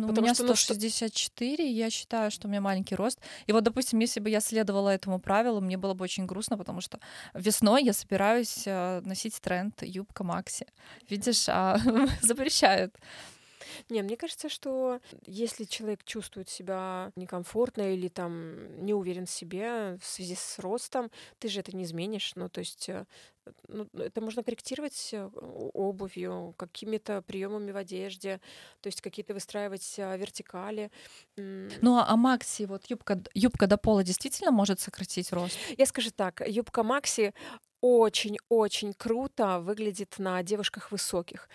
[0.00, 3.18] Ну, Потому у меня что, 164, ну, я считаю, что у меня маленький рост.
[3.46, 6.80] И вот, допустим, если бы я следовала этому правилу, мне было бы очень грустно, потому
[6.80, 6.98] что
[7.34, 10.66] весной я собираюсь э, носить тренд юбка Макси.
[11.08, 11.78] Видишь, а
[12.22, 12.94] запрещают.
[13.88, 19.98] Не, мне кажется, что если человек чувствует себя некомфортно или там не уверен в себе
[20.00, 22.32] в связи с ростом, ты же это не изменишь.
[22.36, 23.06] Ну, то есть э,
[23.68, 25.28] ну, это можно корректировать э,
[25.74, 28.40] обувью, какими-то приемами в одежде,
[28.80, 30.90] то есть какие-то выстраивать а, вертикали.
[31.36, 35.56] Ну а, а Макси, вот юбка, юбка до пола действительно может сократить рост?
[35.76, 37.34] Я скажу так, юбка Макси
[37.80, 41.48] очень-очень круто выглядит на девушках высоких.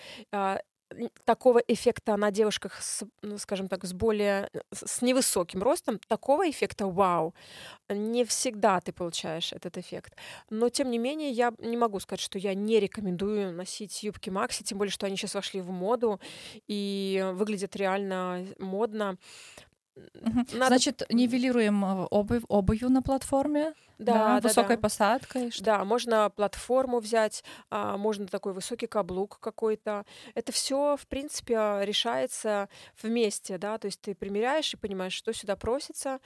[1.23, 6.87] Такого эффекта на девушках, с, ну, скажем так, с более, с невысоким ростом, такого эффекта
[6.87, 7.33] вау,
[7.89, 10.15] не всегда ты получаешь этот эффект.
[10.49, 14.63] Но, тем не менее, я не могу сказать, что я не рекомендую носить юбки Макси,
[14.63, 16.19] тем более, что они сейчас вошли в моду
[16.67, 19.17] и выглядят реально модно.
[19.95, 20.67] Надо...
[20.67, 24.81] Значит, нивелируем э, обувь, обувью на платформе, да, да, да высокой да.
[24.81, 25.51] посадкой.
[25.51, 25.63] Что...
[25.63, 30.05] Да, можно платформу взять, а, можно такой высокий каблук какой-то.
[30.33, 32.67] Это все, в принципе, решается
[33.01, 36.19] вместе, да, то есть ты примеряешь и понимаешь, что сюда просится,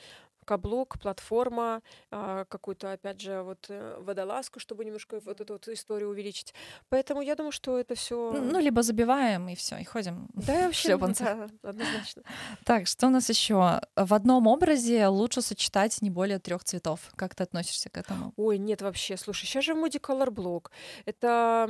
[0.49, 6.09] каблук, платформа, а, какую-то, опять же, вот э, водолазку, чтобы немножко вот эту вот историю
[6.09, 6.55] увеличить.
[6.89, 8.31] Поэтому я думаю, что это все.
[8.31, 10.27] Ну, либо забиваем и все, и ходим.
[10.49, 12.23] Да, вообще, да, однозначно.
[12.65, 13.79] Так, что у нас еще?
[13.95, 16.99] В одном образе лучше сочетать не более трех цветов.
[17.15, 18.33] Как ты относишься к этому?
[18.35, 20.71] Ой, нет, вообще, слушай, сейчас же в моде Color Block.
[21.05, 21.69] Это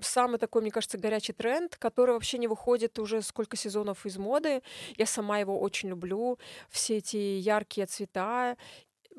[0.00, 4.62] самый такой, мне кажется, горячий тренд, который вообще не выходит уже сколько сезонов из моды.
[4.96, 6.38] Я сама его очень люблю.
[6.70, 8.56] Все эти яркие цвета, цвета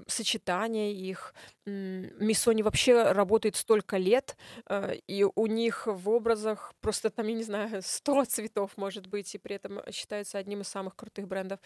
[0.07, 1.33] сочетания их.
[1.65, 4.38] Миссони вообще работает столько лет,
[4.69, 9.33] э, и у них в образах просто там, я не знаю, 100 цветов может быть,
[9.36, 11.60] и при этом считается одним из самых крутых брендов.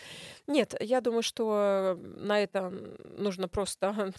[0.48, 2.70] Нет, я думаю, что на это
[3.18, 4.14] нужно просто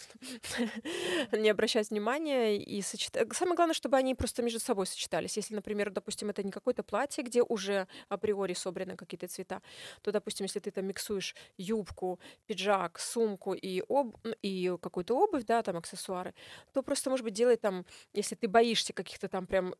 [1.31, 3.33] не обращать внимания и сочетать.
[3.33, 5.37] Самое главное, чтобы они просто между собой сочетались.
[5.37, 9.61] Если, например, допустим, это не какое-то платье, где уже априори собраны какие-то цвета,
[10.01, 14.17] то, допустим, если ты там миксуешь юбку, пиджак, сумку и, об...
[14.41, 16.33] и какую-то обувь, да, там аксессуары,
[16.73, 19.73] то просто, может быть, делай там, если ты боишься каких-то там прям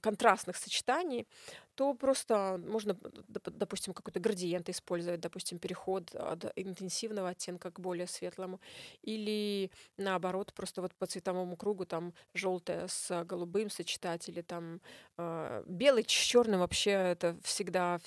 [0.00, 1.26] контрастных сочетаний,
[1.76, 2.96] то просто можно,
[3.28, 8.60] допустим, какой-то градиент использовать, допустим, переход от интенсивного оттенка к более светлому,
[9.02, 14.80] или наоборот, просто вот по цветовому кругу там желтое с голубым сочетать, или там
[15.18, 18.00] э, белый с черным вообще это всегда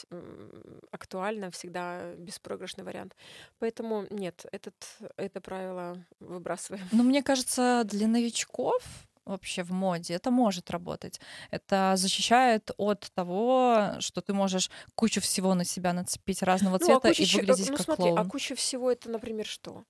[0.92, 3.16] актуально, всегда беспроигрышный вариант.
[3.60, 4.74] Поэтому нет, этот,
[5.16, 6.88] это правило выбрасываем.
[6.92, 8.84] Но мне кажется, для новичков
[9.30, 11.20] вообще в моде, это может работать.
[11.52, 16.86] Это защищает от того, что ты можешь кучу всего на себя нацепить разного Ну, а
[16.86, 18.30] цвета куча, и выглядеть ну как смотри, а клоун.
[18.30, 19.84] куча всего это, например, что?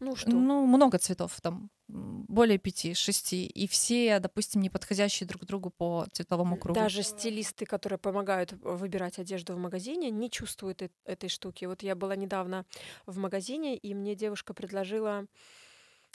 [0.00, 0.30] Ну что?
[0.30, 6.06] Ну, много цветов, там более пяти, шести, и все, допустим, не подходящие друг другу по
[6.12, 6.78] цветовому кругу.
[6.78, 11.64] Даже стилисты, которые помогают выбирать одежду в магазине, не чувствуют э- этой штуки.
[11.64, 12.64] Вот я была недавно
[13.06, 15.26] в магазине, и мне девушка предложила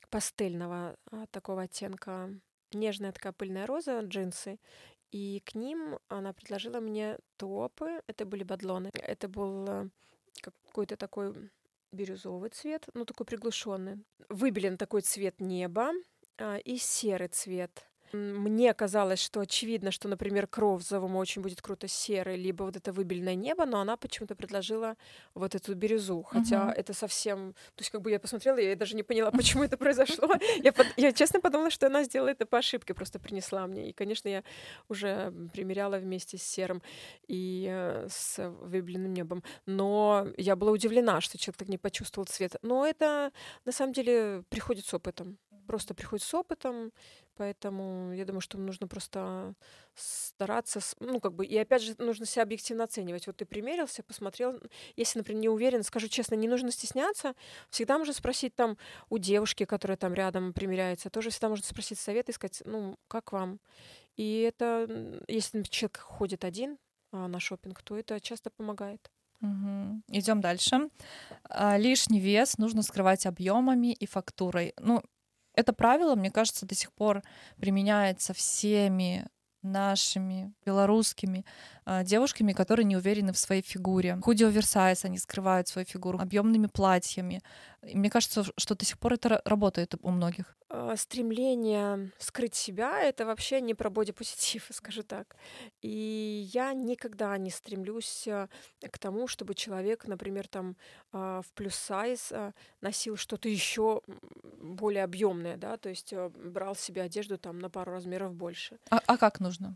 [0.10, 2.30] пастельного а, такого оттенка,
[2.78, 4.60] нежная такая пыльная роза, джинсы.
[5.12, 8.90] И к ним она предложила мне топы, это были бадлоны.
[8.94, 9.90] Это был э,
[10.42, 11.52] какой-то такой
[11.92, 14.04] бирюзовый цвет, ну такой приглушенный.
[14.30, 15.92] Выбелен такой цвет неба
[16.38, 17.88] а, и серый цвет.
[18.14, 22.94] Мне казалось, что очевидно, что, например, к розовому очень будет круто серый, либо вот это
[22.94, 24.96] выбеленное небо, но она почему-то предложила
[25.34, 26.74] вот эту бирюзу, хотя Мгм.
[26.78, 27.54] это совсем...
[27.76, 30.30] То есть как бы я посмотрела, я даже не поняла, почему это произошло.
[30.98, 33.90] Я честно подумала, что она сделала это по ошибке, просто принесла мне.
[33.90, 34.44] И, конечно, я
[34.90, 36.82] уже примеряла вместе с серым
[37.28, 39.44] и э, с выбеленным небом.
[39.66, 42.56] Но я была удивлена, что человек так не почувствовал цвет.
[42.62, 43.32] Но это
[43.66, 45.38] на самом деле приходит с опытом.
[45.68, 46.92] Просто приходит с опытом,
[47.36, 49.54] поэтому я думаю, что нужно просто
[49.96, 53.28] стараться, ну, как бы, и опять же, нужно себя объективно оценивать.
[53.28, 54.60] Вот ты примерился, посмотрел,
[54.96, 57.34] если, например, не уверен, скажу честно, не нужно стесняться,
[57.70, 58.78] всегда можно спросить там
[59.10, 63.32] у девушки, которая там рядом примеряется, тоже всегда можно спросить совет и сказать, ну, как
[63.32, 63.60] вам?
[64.16, 66.78] И это, если человек ходит один
[67.12, 69.12] а, на шопинг, то это часто помогает.
[70.08, 70.90] Идем дальше.
[71.50, 74.74] А, Лишний вес нужно скрывать объемами и фактурой.
[74.80, 75.04] Ну,
[75.54, 77.22] это правило, мне кажется, до сих пор
[77.58, 79.26] применяется всеми
[79.62, 81.46] нашими белорусскими
[82.04, 84.18] девушками, которые не уверены в своей фигуре.
[84.22, 87.42] Худи оверсайз, они скрывают свою фигуру объемными платьями.
[87.86, 90.56] И мне кажется, что до сих пор это ра- работает у многих.
[90.70, 95.36] А, Стремление скрыть себя— это вообще не про бодипозитив, скажу так.
[95.82, 98.48] И я никогда не стремлюсь а,
[98.90, 100.78] к тому, чтобы человек, например, там
[101.12, 104.02] а, в плюс сайз а, носил что-то еще
[104.62, 108.78] более объемное, да, то есть а, брал себе одежду там на пару размеров больше.
[108.90, 109.76] А, а как нужно?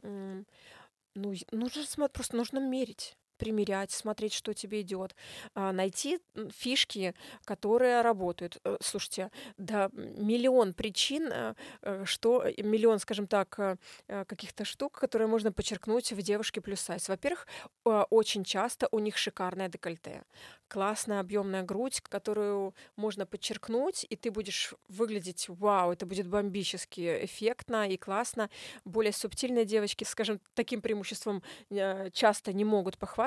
[1.19, 5.15] Ну, нужно просто нужно мерить примерять, смотреть, что тебе идет,
[5.53, 6.19] а, найти
[6.51, 7.13] фишки,
[7.45, 8.57] которые работают.
[8.63, 15.51] Э, Слушайте, да, миллион причин, э, э, что миллион, скажем так, каких-то штук, которые можно
[15.51, 17.09] подчеркнуть в девушке плюс сайз.
[17.09, 17.47] Во-первых,
[17.85, 20.23] э, очень часто у них шикарное декольте,
[20.67, 27.89] классная объемная грудь, которую можно подчеркнуть, и ты будешь выглядеть, вау, это будет бомбически эффектно
[27.89, 28.49] и классно.
[28.85, 31.43] Более субтильные девочки, скажем, таким преимуществом
[32.11, 33.26] часто не могут похвастаться,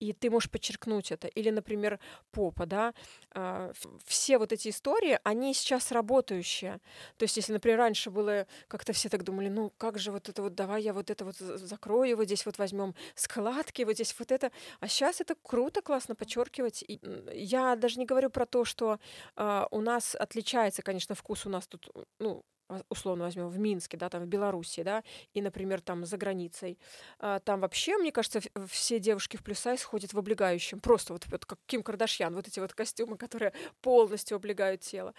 [0.00, 1.28] и ты можешь подчеркнуть это.
[1.28, 1.98] Или, например,
[2.30, 2.94] попа, да.
[3.32, 3.72] А,
[4.04, 6.80] Все вот эти истории, они сейчас работающие.
[7.16, 10.42] То есть, если, например, раньше было, как-то все так думали, ну, как же вот это
[10.42, 14.14] вот, давай я вот это вот за- закрою, вот здесь вот возьмем складки, вот здесь
[14.18, 14.50] вот это.
[14.80, 16.82] А сейчас это круто, классно подчеркивать.
[16.86, 17.00] И
[17.32, 18.98] я даже не говорю про то, что
[19.36, 22.44] а, у нас отличается, конечно, вкус у нас тут, ну,
[22.88, 25.02] условно возьмем в Минске, да, там в Беларуси, да,
[25.34, 26.78] и, например, там за границей.
[27.18, 30.80] А, Там вообще, мне кажется, все девушки в плюс сайз ходят в облегающем.
[30.80, 33.52] Просто вот, вот как Ким Кардашьян, вот эти вот костюмы, которые
[33.82, 35.14] полностью облегают тело.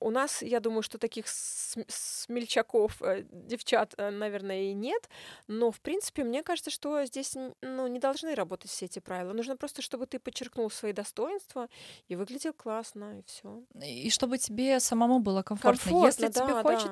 [0.00, 5.08] У нас, я думаю, что таких см- смельчаков, э, девчат, э, наверное, и нет.
[5.48, 9.32] Но, в принципе, мне кажется, что здесь ну, не должны работать все эти правила.
[9.32, 11.68] Нужно просто, чтобы ты подчеркнул свои достоинства
[12.08, 13.62] и выглядел классно, и все.
[13.84, 15.80] И чтобы тебе самому было комфортно.
[16.06, 16.62] Если Комфортно, тебе да, да.
[16.62, 16.91] хочется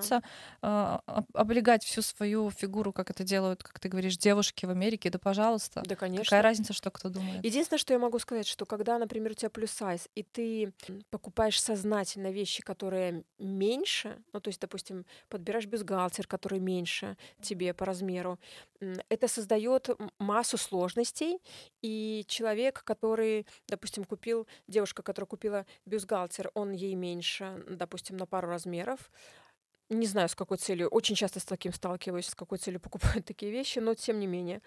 [0.63, 5.11] а, об- облегать всю свою фигуру, как это делают, как ты говоришь, девушки в Америке,
[5.11, 5.83] да пожалуйста.
[5.85, 6.25] Да, конечно.
[6.25, 7.45] Какая разница, что кто думает?
[7.45, 10.73] Единственное, что я могу сказать, что когда, например, у тебя плюс сайз, и ты
[11.11, 17.85] покупаешь сознательно вещи, которые меньше, ну, то есть, допустим, подбираешь бюстгальтер, который меньше тебе по
[17.85, 18.39] размеру,
[19.09, 21.39] это создает массу сложностей,
[21.83, 28.49] и человек, который, допустим, купил, девушка, которая купила бюстгальтер, он ей меньше, допустим, на пару
[28.49, 29.11] размеров,
[29.91, 30.89] не знаю, с какой целью.
[30.89, 34.63] Очень часто с таким сталкиваюсь, с какой целью покупают такие вещи, но тем не менее.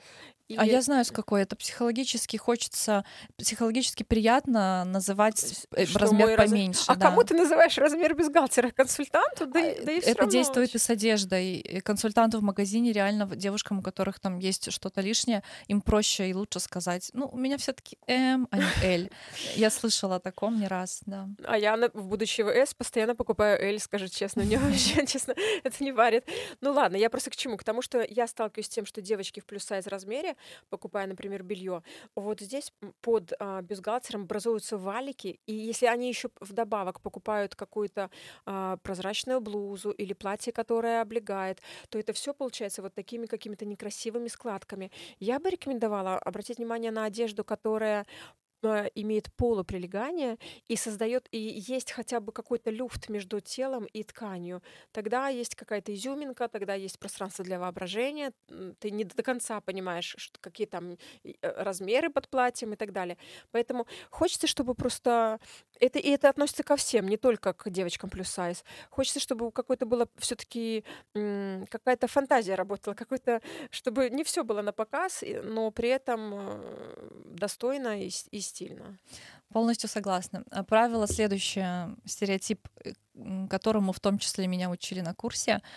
[0.58, 1.42] А И- я знаю, с какой.
[1.42, 3.06] Это психологически хочется,
[3.38, 6.84] психологически приятно называть э, что размер поменьше.
[6.88, 7.08] А да.
[7.10, 8.70] кому ты называешь размер бюстгальтера?
[8.76, 9.46] Консультанту?
[9.48, 10.32] Да, А, да и это равно.
[10.32, 11.56] действует и с одеждой.
[11.56, 16.34] И консультанту в магазине реально девушкам, у которых там есть что-то лишнее, им проще и
[16.34, 18.64] лучше сказать, ну, у меня все-таки М, а не
[19.04, 19.10] Л.
[19.56, 21.30] Я слышала о таком не раз, да.
[21.46, 22.14] А я, в
[22.50, 24.44] С, постоянно покупаю L, скажу честно.
[24.44, 26.28] Мне вообще честно, это не варит.
[26.62, 27.58] Ну ладно, я просто к чему?
[27.58, 30.36] К тому, что я сталкиваюсь с тем, что девочки в плюс-сайз размере,
[30.69, 31.84] покупая, например, белье,
[32.15, 38.10] вот здесь под а, бюстгальтером образуются валики, и если они еще вдобавок покупают какую-то
[38.45, 44.28] а, прозрачную блузу или платье, которое облегает, то это все получается вот такими какими-то некрасивыми
[44.28, 44.91] складками.
[45.19, 48.06] Я бы рекомендовала обратить внимание на одежду, которая
[48.95, 50.38] имеет полуприлегание
[50.68, 54.61] и создает, и есть хотя бы какой-то люфт между телом и тканью,
[54.91, 58.32] тогда есть какая-то изюминка, тогда есть пространство для воображения,
[58.80, 63.18] ты не до конца понимаешь, что, какие там э, размеры под платьем и так далее.
[63.51, 65.39] Поэтому хочется, чтобы просто...
[65.80, 68.64] Это, и это относится ко всем, не только к девочкам плюс сайз.
[68.89, 70.84] Хочется, чтобы какой-то было все-таки
[71.14, 78.01] какая-то фантазия работала, какой-то, чтобы не все было на показ, но при этом э, достойно
[78.01, 78.97] и, и стильно.
[79.51, 80.43] Полностью согласна.
[80.51, 82.93] А правило следующее, стереотип, э,
[83.49, 85.62] которому в том числе меня учили на курсе—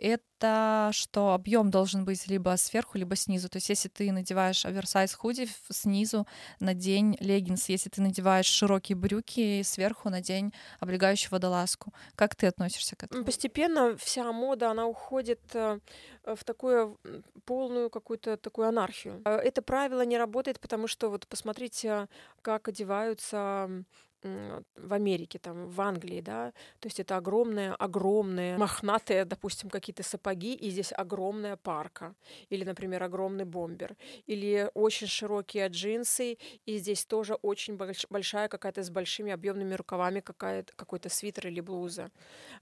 [0.00, 3.48] это что объем должен быть либо сверху, либо снизу.
[3.48, 6.26] То есть если ты надеваешь оверсайз худи снизу,
[6.60, 7.68] надень леггинс.
[7.68, 11.92] Если ты надеваешь широкие брюки, сверху надень облегающую водолазку.
[12.14, 13.24] Как ты относишься к этому?
[13.24, 15.80] Постепенно вся мода, она уходит э,
[16.24, 16.98] в такую
[17.44, 19.20] полную какую-то такую анархию.
[19.24, 22.08] Э, это правило не работает, потому что вот посмотрите,
[22.42, 23.84] как одеваются
[24.22, 30.54] в Америке, там, в Англии, да, то есть это огромные, огромные, мохнатые, допустим, какие-то сапоги,
[30.54, 32.14] и здесь огромная парка,
[32.48, 33.96] или, например, огромный бомбер,
[34.26, 40.20] или очень широкие джинсы, и здесь тоже очень больш, большая какая-то с большими объемными рукавами
[40.20, 42.10] какая-то, какой-то свитер или блуза.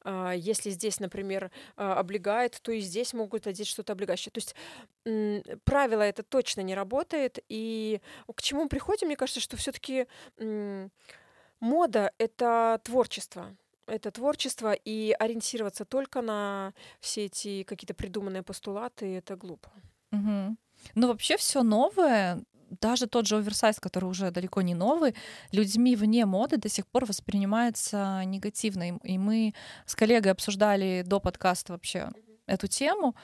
[0.03, 4.33] А, если здесь, например, а, облегает, то и здесь могут одеть что-то облегающее.
[4.33, 4.55] То есть
[5.65, 8.01] правило это точно не работает, и
[8.35, 10.07] к чему приходим, мне кажется, что все-таки
[11.61, 13.57] Мода— это творчество.
[13.87, 19.71] Это творчество, и ориентироваться только на все эти какие-то придуманные постулаты— это глупо.
[20.13, 20.57] Угу.
[20.95, 22.43] Ну, вообще все новое,
[22.81, 25.15] даже тот же оверсайз, который уже далеко не новый,
[25.53, 28.99] людьми вне моды до сих пор воспринимается негативно.
[29.05, 29.55] И мы
[29.87, 32.11] с коллегой обсуждали до подкаста вообще
[32.47, 33.15] эту тему.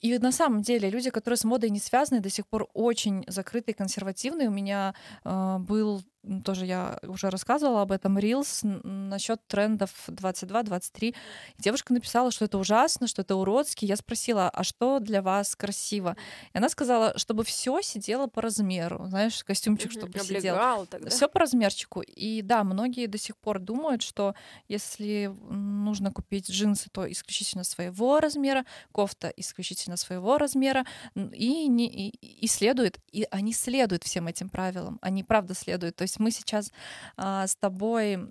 [0.00, 3.74] И на самом деле люди, которые с модой не связаны, до сих пор очень закрытые,
[3.74, 4.48] консервативные.
[4.48, 6.02] У меня э, был
[6.44, 11.14] тоже я уже рассказывала об этом, Reels насчет трендов 22-23.
[11.58, 13.84] Девушка написала, что это ужасно, что это уродски.
[13.84, 16.16] Я спросила, а что для вас красиво?
[16.52, 19.06] И она сказала, чтобы все сидело по размеру.
[19.08, 20.86] Знаешь, костюмчик, чтобы сидел.
[21.08, 22.02] Все по размерчику.
[22.02, 24.34] И да, многие до сих пор думают, что
[24.68, 32.08] если нужно купить джинсы, то исключительно своего размера, кофта исключительно своего размера, и, не, и,
[32.44, 34.98] и следует, и они следуют всем этим правилам.
[35.02, 35.96] Они правда следуют.
[35.96, 36.72] То есть мы сейчас
[37.16, 38.30] а, с тобой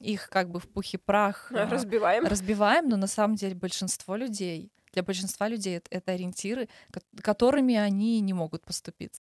[0.00, 2.24] их как бы в пух и прах а, разбиваем.
[2.24, 6.68] разбиваем, но на самом деле большинство людей, для большинства людей это, это ориентиры,
[7.22, 9.20] которыми они не могут поступить.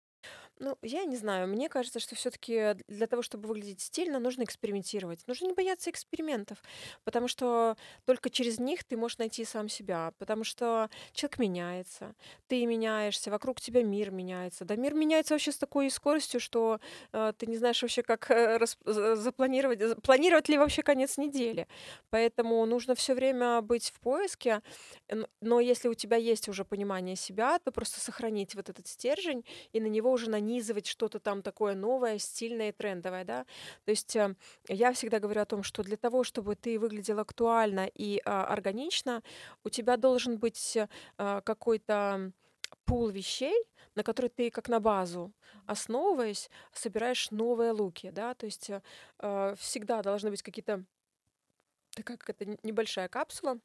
[0.61, 1.47] Ну, я не знаю.
[1.47, 5.25] Мне кажется, что все-таки для того, чтобы выглядеть стильно, нужно экспериментировать.
[5.29, 6.59] Нужно не бояться экспериментов,
[7.05, 12.17] потому что только через них ты можешь найти сам себя, потому что человек меняется,
[12.49, 14.65] ты меняешься, вокруг тебя мир меняется.
[14.65, 16.81] Да, мир меняется вообще с такой скоростью, что
[17.13, 21.69] э, ты не знаешь вообще, как э, рас- запланировать, планировать ли вообще конец недели.
[22.11, 24.61] Поэтому нужно все время быть в поиске.
[25.41, 29.81] Но если у тебя есть уже понимание себя, то просто сохранить вот этот стержень и
[29.81, 33.45] на него уже нанести нанизывать что-то там такое новое, стильное, трендовое, да.
[33.85, 34.35] То есть э,
[34.69, 39.23] я всегда говорю о том, что для того, чтобы ты выглядел актуально и а, органично,
[39.65, 40.79] у тебя должен быть
[41.19, 42.33] а, какой-то
[42.85, 43.55] пул вещей,
[43.95, 45.33] на который ты как на базу,
[45.67, 50.85] основываясь, собираешь новые луки, да, то есть э, всегда должны быть какие-то
[51.95, 53.59] такая какая-то небольшая капсула,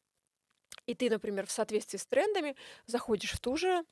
[0.88, 2.55] и ты, например, в соответствии с трендами
[2.86, 3.86] заходишь в ту же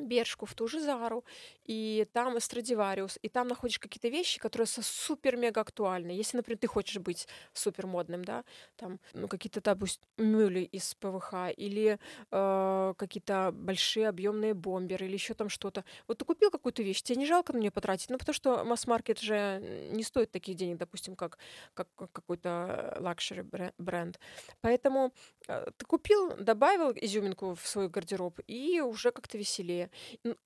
[0.00, 1.24] Бершку, в ту же Зару,
[1.64, 6.10] и там Страдивариус, и там находишь какие-то вещи, которые супер-мега актуальны.
[6.10, 8.44] Если, например, ты хочешь быть супер модным, да,
[8.76, 11.98] там, ну, какие-то, допустим, мюли из ПВХ, или
[12.30, 15.84] э, какие-то большие объемные бомберы, или еще там что-то.
[16.08, 18.10] Вот ты купил какую-то вещь, тебе не жалко на нее потратить?
[18.10, 21.38] Ну, потому что масс-маркет же не стоит таких денег, допустим, как,
[21.74, 23.42] как, как какой-то luxury
[23.78, 24.18] бренд.
[24.60, 25.12] Поэтому
[25.48, 29.89] э, ты купил, добавил изюминку в свой гардероб, и уже как-то веселее.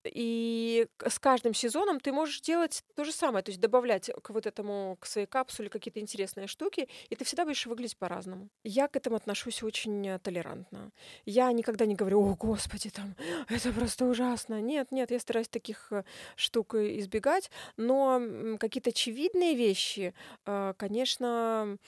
[0.04, 4.46] И с каждым сезоном ты можешь делать то же самое, то есть добавлять к вот
[4.46, 8.48] этому, к своей капсуле какие-то интересные штуки, и ты всегда будешь выглядеть по-разному.
[8.62, 10.90] Я к этому отношусь очень э, толерантно.
[11.24, 13.14] Я никогда не говорю, о, господи, там,
[13.48, 14.60] это просто ужасно.
[14.60, 16.04] Нет, нет, я стараюсь таких э,
[16.36, 18.20] штук избегать, но
[18.58, 20.14] какие-то очевидные вещи,
[20.46, 21.78] э, конечно,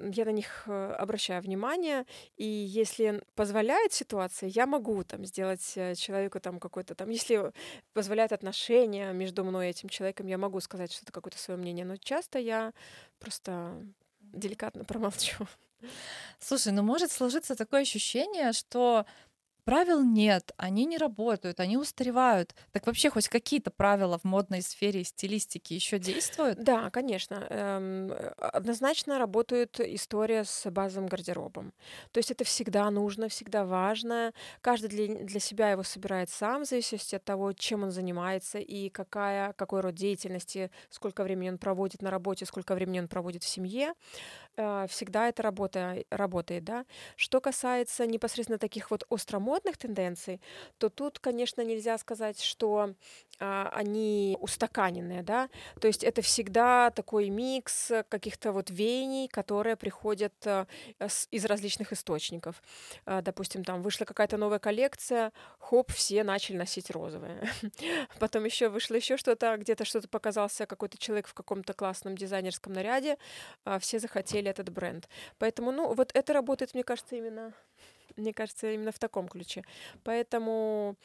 [0.00, 5.94] я на них э, обращаю внимание, и если позволяет ситуация, я могу там сделать э,
[5.94, 7.52] человеку там какой-то там, если
[7.92, 11.96] позволяет отношения между мной и этим человеком, я могу сказать что-то какое-то свое мнение, но
[11.96, 12.72] часто я
[13.18, 13.74] просто
[14.20, 15.46] деликатно промолчу.
[16.38, 19.06] Слушай, ну может сложиться такое ощущение, что
[19.70, 22.56] Правил нет, они не работают, они устаревают.
[22.72, 26.60] Так вообще хоть какие-то правила в модной сфере стилистики еще действуют?
[26.60, 27.46] Да, конечно.
[27.48, 31.72] Эм, однозначно работает история с базовым гардеробом.
[32.10, 34.32] То есть это всегда нужно, всегда важно.
[34.60, 38.88] Каждый для, для себя его собирает сам, в зависимости от того, чем он занимается и
[38.88, 43.48] какая, какой род деятельности, сколько времени он проводит на работе, сколько времени он проводит в
[43.48, 43.94] семье.
[44.56, 46.86] Э, всегда это работа, работает, да.
[47.14, 50.40] Что касается непосредственно таких вот остромодных тенденций,
[50.78, 52.94] то тут, конечно, нельзя сказать, что
[53.38, 55.48] а, они устаканенные, да,
[55.80, 60.34] то есть это всегда такой микс каких-то вот веяний, которые приходят
[60.98, 62.62] с, из различных источников.
[63.06, 67.48] А, допустим, там вышла какая-то новая коллекция, хоп, все начали носить розовое.
[68.18, 73.16] Потом еще вышло еще что-то, где-то что-то показался какой-то человек в каком-то классном дизайнерском наряде,
[73.64, 75.08] а, все захотели этот бренд.
[75.38, 77.54] Поэтому, ну, вот это работает, мне кажется, именно
[78.20, 79.64] мне кажется, именно в таком ключе.
[80.04, 80.96] Поэтому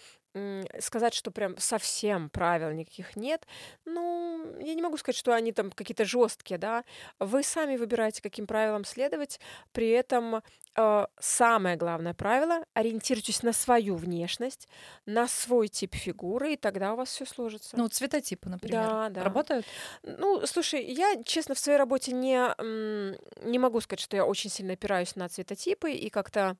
[0.79, 3.47] сказать, что прям совсем правил никаких нет,
[3.85, 6.83] ну, я не могу сказать, что они там какие-то жесткие, да.
[7.19, 9.39] Вы сами выбираете, каким правилам следовать.
[9.71, 10.41] При этом
[10.75, 14.67] э, самое главное правило ориентируйтесь на свою внешность,
[15.05, 17.77] на свой тип фигуры, и тогда у вас все сложится.
[17.77, 19.23] Ну, цветотипы, например, да, да.
[19.23, 19.65] работают?
[20.03, 22.37] Ну, слушай, я, честно, в своей работе не,
[23.47, 26.57] не могу сказать, что я очень сильно опираюсь на цветотипы и как-то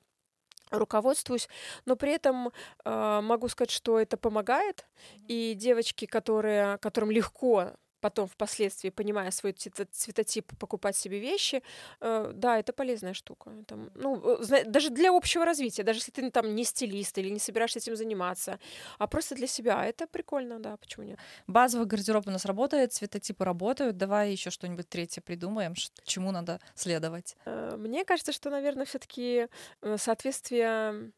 [0.70, 1.48] руководствуюсь,
[1.84, 2.50] но при этом
[2.84, 4.86] э, могу сказать, что это помогает,
[5.28, 7.72] и девочки, которые, которым легко
[8.06, 11.60] потом впоследствии, понимая свой цветотип, покупать себе вещи,
[12.00, 13.50] э, да, это полезная штука.
[13.66, 17.40] Там, ну, э, даже для общего развития, даже если ты там не стилист или не
[17.40, 18.58] собираешься этим заниматься,
[18.98, 21.18] а просто для себя, это прикольно, да, почему нет?
[21.48, 27.36] Базовый гардероб у нас работает, цветотипы работают, давай еще что-нибудь третье придумаем, чему надо следовать.
[27.44, 29.48] Э, мне кажется, что, наверное, все-таки
[29.96, 31.10] соответствие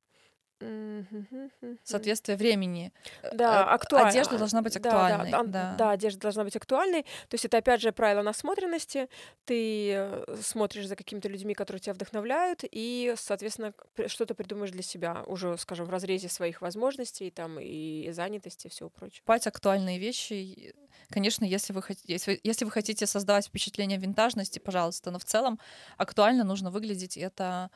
[1.85, 2.93] Соответствие времени.
[3.33, 4.09] Да, э, актуально.
[4.11, 5.31] Одежда должна быть актуальной.
[5.31, 5.75] Да, да, да.
[5.79, 7.03] да, одежда должна быть актуальной.
[7.03, 9.09] То есть это, опять же, правило насмотренности.
[9.45, 13.73] Ты э, смотришь за какими-то людьми, которые тебя вдохновляют, и, соответственно,
[14.07, 18.89] что-то придумаешь для себя уже, скажем, в разрезе своих возможностей там, и занятости и всего
[18.89, 19.21] прочего.
[19.21, 20.75] Покупать актуальные вещи,
[21.11, 25.61] конечно, если вы, если, если вы хотите создавать впечатление винтажности, пожалуйста, но в целом
[25.97, 27.71] актуально нужно выглядеть, это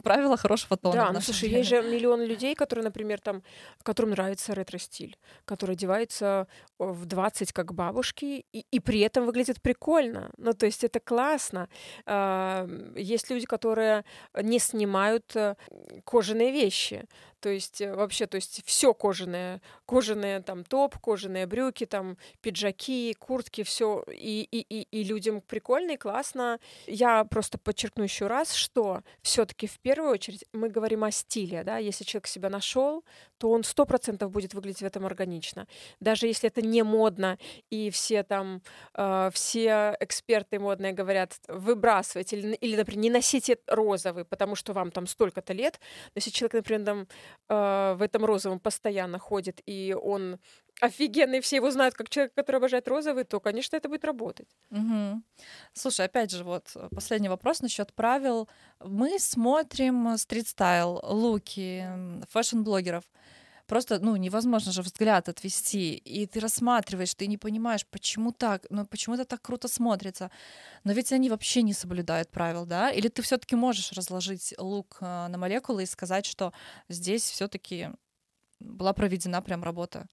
[0.00, 0.94] правила хорошего тона.
[0.94, 1.58] Да, ну слушай, деле.
[1.58, 3.42] есть же миллион людей, которые, например, там,
[3.82, 6.46] которым нравится ретро-стиль, которые одеваются
[6.78, 10.30] в 20 как бабушки и, и при этом выглядят прикольно.
[10.38, 11.68] Ну, то есть это классно.
[12.06, 15.56] Есть люди, которые не снимают э,
[16.04, 17.06] кожаные вещи.
[17.40, 23.14] То есть э, вообще, то есть все кожаное, кожаные там топ, кожаные брюки, там пиджаки,
[23.18, 26.58] куртки, все и, и, и, и людям прикольно и классно.
[26.86, 31.78] Я просто подчеркну еще раз, что все-таки в первую очередь мы говорим о стиле, да,
[31.78, 33.04] если человек себя нашел,
[33.38, 35.66] то он сто процентов будет выглядеть в этом органично.
[35.98, 37.38] Даже если это не модно,
[37.70, 38.62] и все там,
[38.94, 44.90] э, все эксперты модные говорят, выбрасывайте, или, или, например, не носите розовый, потому что вам
[44.90, 45.80] там столько-то лет.
[46.08, 47.08] Но если человек, например, там,
[47.48, 50.38] э, в этом розовом постоянно ходит, и он
[50.80, 54.48] офигенный, все его знают как человек, который обожает розовый, то, конечно, это будет работать.
[54.70, 55.22] Угу.
[55.72, 58.48] Слушай, опять же, вот э, последний вопрос насчет правил.
[58.84, 61.84] Мы смотрим street style, луки,
[62.30, 63.04] fashion -блогеров
[63.70, 68.84] просто, ну, невозможно же взгляд отвести, и ты рассматриваешь, ты не понимаешь, почему так, ну,
[68.84, 70.30] почему это так круто смотрится.
[70.84, 72.90] Но ведь они вообще не соблюдают правил, да?
[72.90, 76.52] Или ты все таки можешь разложить лук э, на молекулы и сказать, что
[76.88, 77.90] здесь все таки
[78.58, 80.08] была проведена прям работа?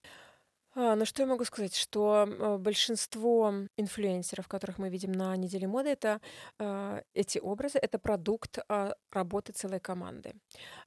[0.80, 5.68] А, ну что я могу сказать, что э, большинство инфлюенсеров, которых мы видим на неделе
[5.68, 6.22] моды, это
[6.60, 10.36] э, эти образы, это продукт э, работы целой команды.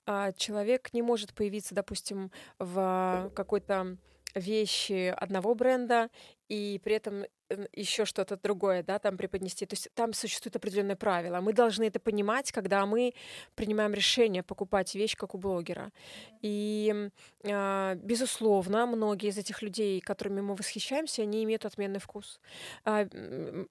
[0.07, 2.31] А человек не может появиться, допустим,
[2.61, 3.97] в какой-то
[4.37, 6.09] вещи одного бренда
[6.51, 7.25] и при этом
[7.73, 9.67] еще что-то другое, да, там преподнести.
[9.67, 11.41] То есть там существуют определенные правила.
[11.41, 13.15] Мы должны это понимать, когда мы
[13.55, 15.93] принимаем решение покупать вещь, как у блогера.
[16.43, 17.11] И,
[17.43, 22.41] э, безусловно, многие из этих людей, которыми мы восхищаемся, они имеют отменный вкус.
[22.85, 23.07] Э,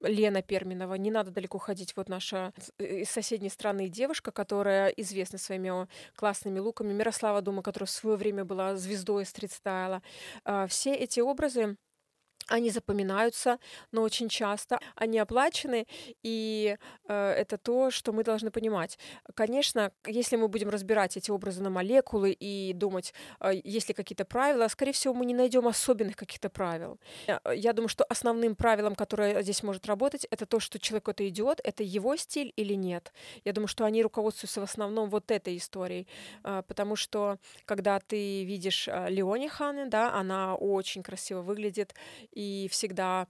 [0.02, 5.86] Лена Перминова, не надо далеко ходить, вот наша из соседней страны девушка, которая известна своими
[6.14, 10.02] классными луками, Мирослава Дума, которая в свое время была звездой стрит-стайла.
[10.44, 11.76] Э, все эти образы
[12.48, 13.58] они запоминаются,
[13.92, 15.86] но очень часто они оплачены,
[16.22, 16.76] и
[17.08, 18.98] э, это то, что мы должны понимать.
[19.34, 24.24] Конечно, если мы будем разбирать эти образы на молекулы и думать, э, есть ли какие-то
[24.24, 26.98] правила, скорее всего, мы не найдем особенных каких-то правил.
[27.26, 31.28] Э, я думаю, что основным правилом, которое здесь может работать, это то, что человек это
[31.28, 33.12] идет, это его стиль или нет.
[33.44, 36.06] Я думаю, что они руководствуются в основном вот этой историей,
[36.44, 41.94] э, потому что когда ты видишь э, Леони Ханы, да, она очень красиво выглядит,
[42.40, 43.26] и всегда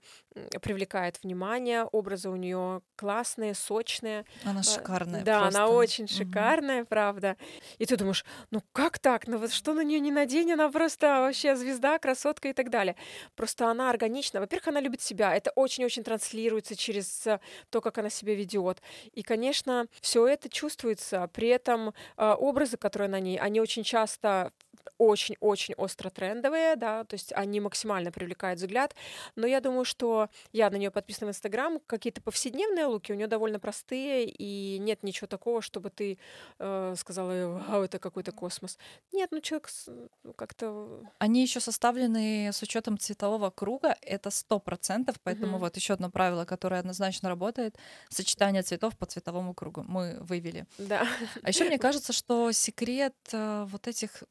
[0.62, 1.84] привлекает внимание.
[1.84, 4.24] Образы у нее классные, сочные.
[4.44, 5.24] Она э, шикарная.
[5.24, 5.58] Да, просто.
[5.58, 6.88] она очень шикарная, угу.
[6.88, 7.36] правда.
[7.78, 9.26] И ты думаешь, ну как так?
[9.26, 12.94] Ну вот что на нее не надень, она просто вообще звезда, красотка и так далее.
[13.34, 14.38] Просто она органична.
[14.38, 15.34] Во-первых, она любит себя.
[15.34, 17.40] Это очень-очень транслируется через э,
[17.70, 18.80] то, как она себя ведет.
[19.12, 21.28] И, конечно, все это чувствуется.
[21.32, 24.52] При этом э, образы, которые на ней, они очень часто
[24.98, 28.89] очень-очень остро трендовые, да, то есть они максимально привлекают взгляд,
[29.36, 33.26] но я думаю, что я на нее подписана в Инстаграм, какие-то повседневные луки у нее
[33.26, 36.18] довольно простые, и нет ничего такого, чтобы ты
[36.58, 38.78] э, сказала, вау, это какой-то космос.
[39.12, 41.02] Нет, ну человек ну, как-то...
[41.18, 45.64] Они еще составлены с учетом цветового круга, это сто процентов, поэтому угу.
[45.64, 47.76] вот еще одно правило, которое однозначно работает,
[48.08, 50.66] сочетание цветов по цветовому кругу мы вывели.
[50.78, 51.06] Да.
[51.42, 54.24] А еще мне кажется, что секрет э, вот этих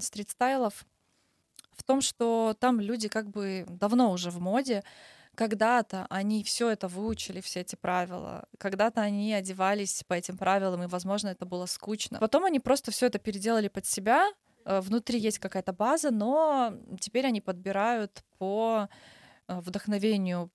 [0.00, 0.84] стрит-стайлов
[1.76, 4.82] в том, что там люди как бы давно уже в моде,
[5.34, 8.44] когда-то они все это выучили, все эти правила.
[8.58, 12.18] Когда-то они одевались по этим правилам, и, возможно, это было скучно.
[12.18, 14.30] Потом они просто все это переделали под себя.
[14.64, 18.88] Э, внутри есть какая-то база, но теперь они подбирают по
[19.48, 20.50] вдохновению,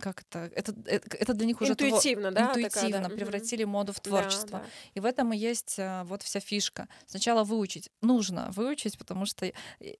[0.00, 2.40] как это, это, э, это для них уже интуитивно, тво...
[2.40, 3.16] да, интуитивно такая, да.
[3.16, 4.58] превратили моду в творчество.
[4.58, 4.70] Да, да.
[4.94, 6.88] И в этом и есть э, вот вся фишка.
[7.06, 9.50] Сначала выучить, нужно выучить, потому что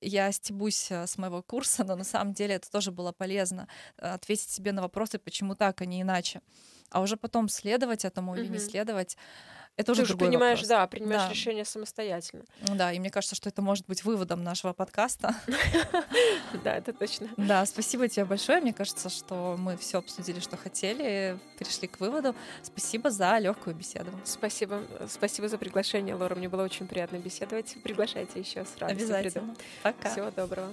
[0.01, 4.73] я стебусь с моего курса, но на самом деле это тоже было полезно ответить себе
[4.73, 6.41] на вопросы, почему так, а не иначе.
[6.91, 9.17] А уже потом следовать этому или не следовать
[9.77, 10.69] это уже Ты уже принимаешь, вопрос.
[10.69, 11.31] да, принимаешь да.
[11.31, 12.45] решение самостоятельно.
[12.61, 15.35] Да, и мне кажется, что это может быть выводом нашего подкаста.
[16.65, 17.29] Да, это точно.
[17.37, 18.61] Да, спасибо тебе большое.
[18.61, 22.37] Мне кажется, что мы все обсудили, что хотели, пришли к выводу.
[22.63, 24.11] Спасибо за легкую беседу.
[24.25, 24.83] Спасибо.
[25.09, 26.35] Спасибо за приглашение, Лора.
[26.35, 27.77] Мне было очень приятно беседовать.
[27.83, 29.07] Приглашайте еще с радостью.
[29.17, 29.57] Обязательно.
[29.83, 30.11] Пока.
[30.11, 30.73] Всего доброго.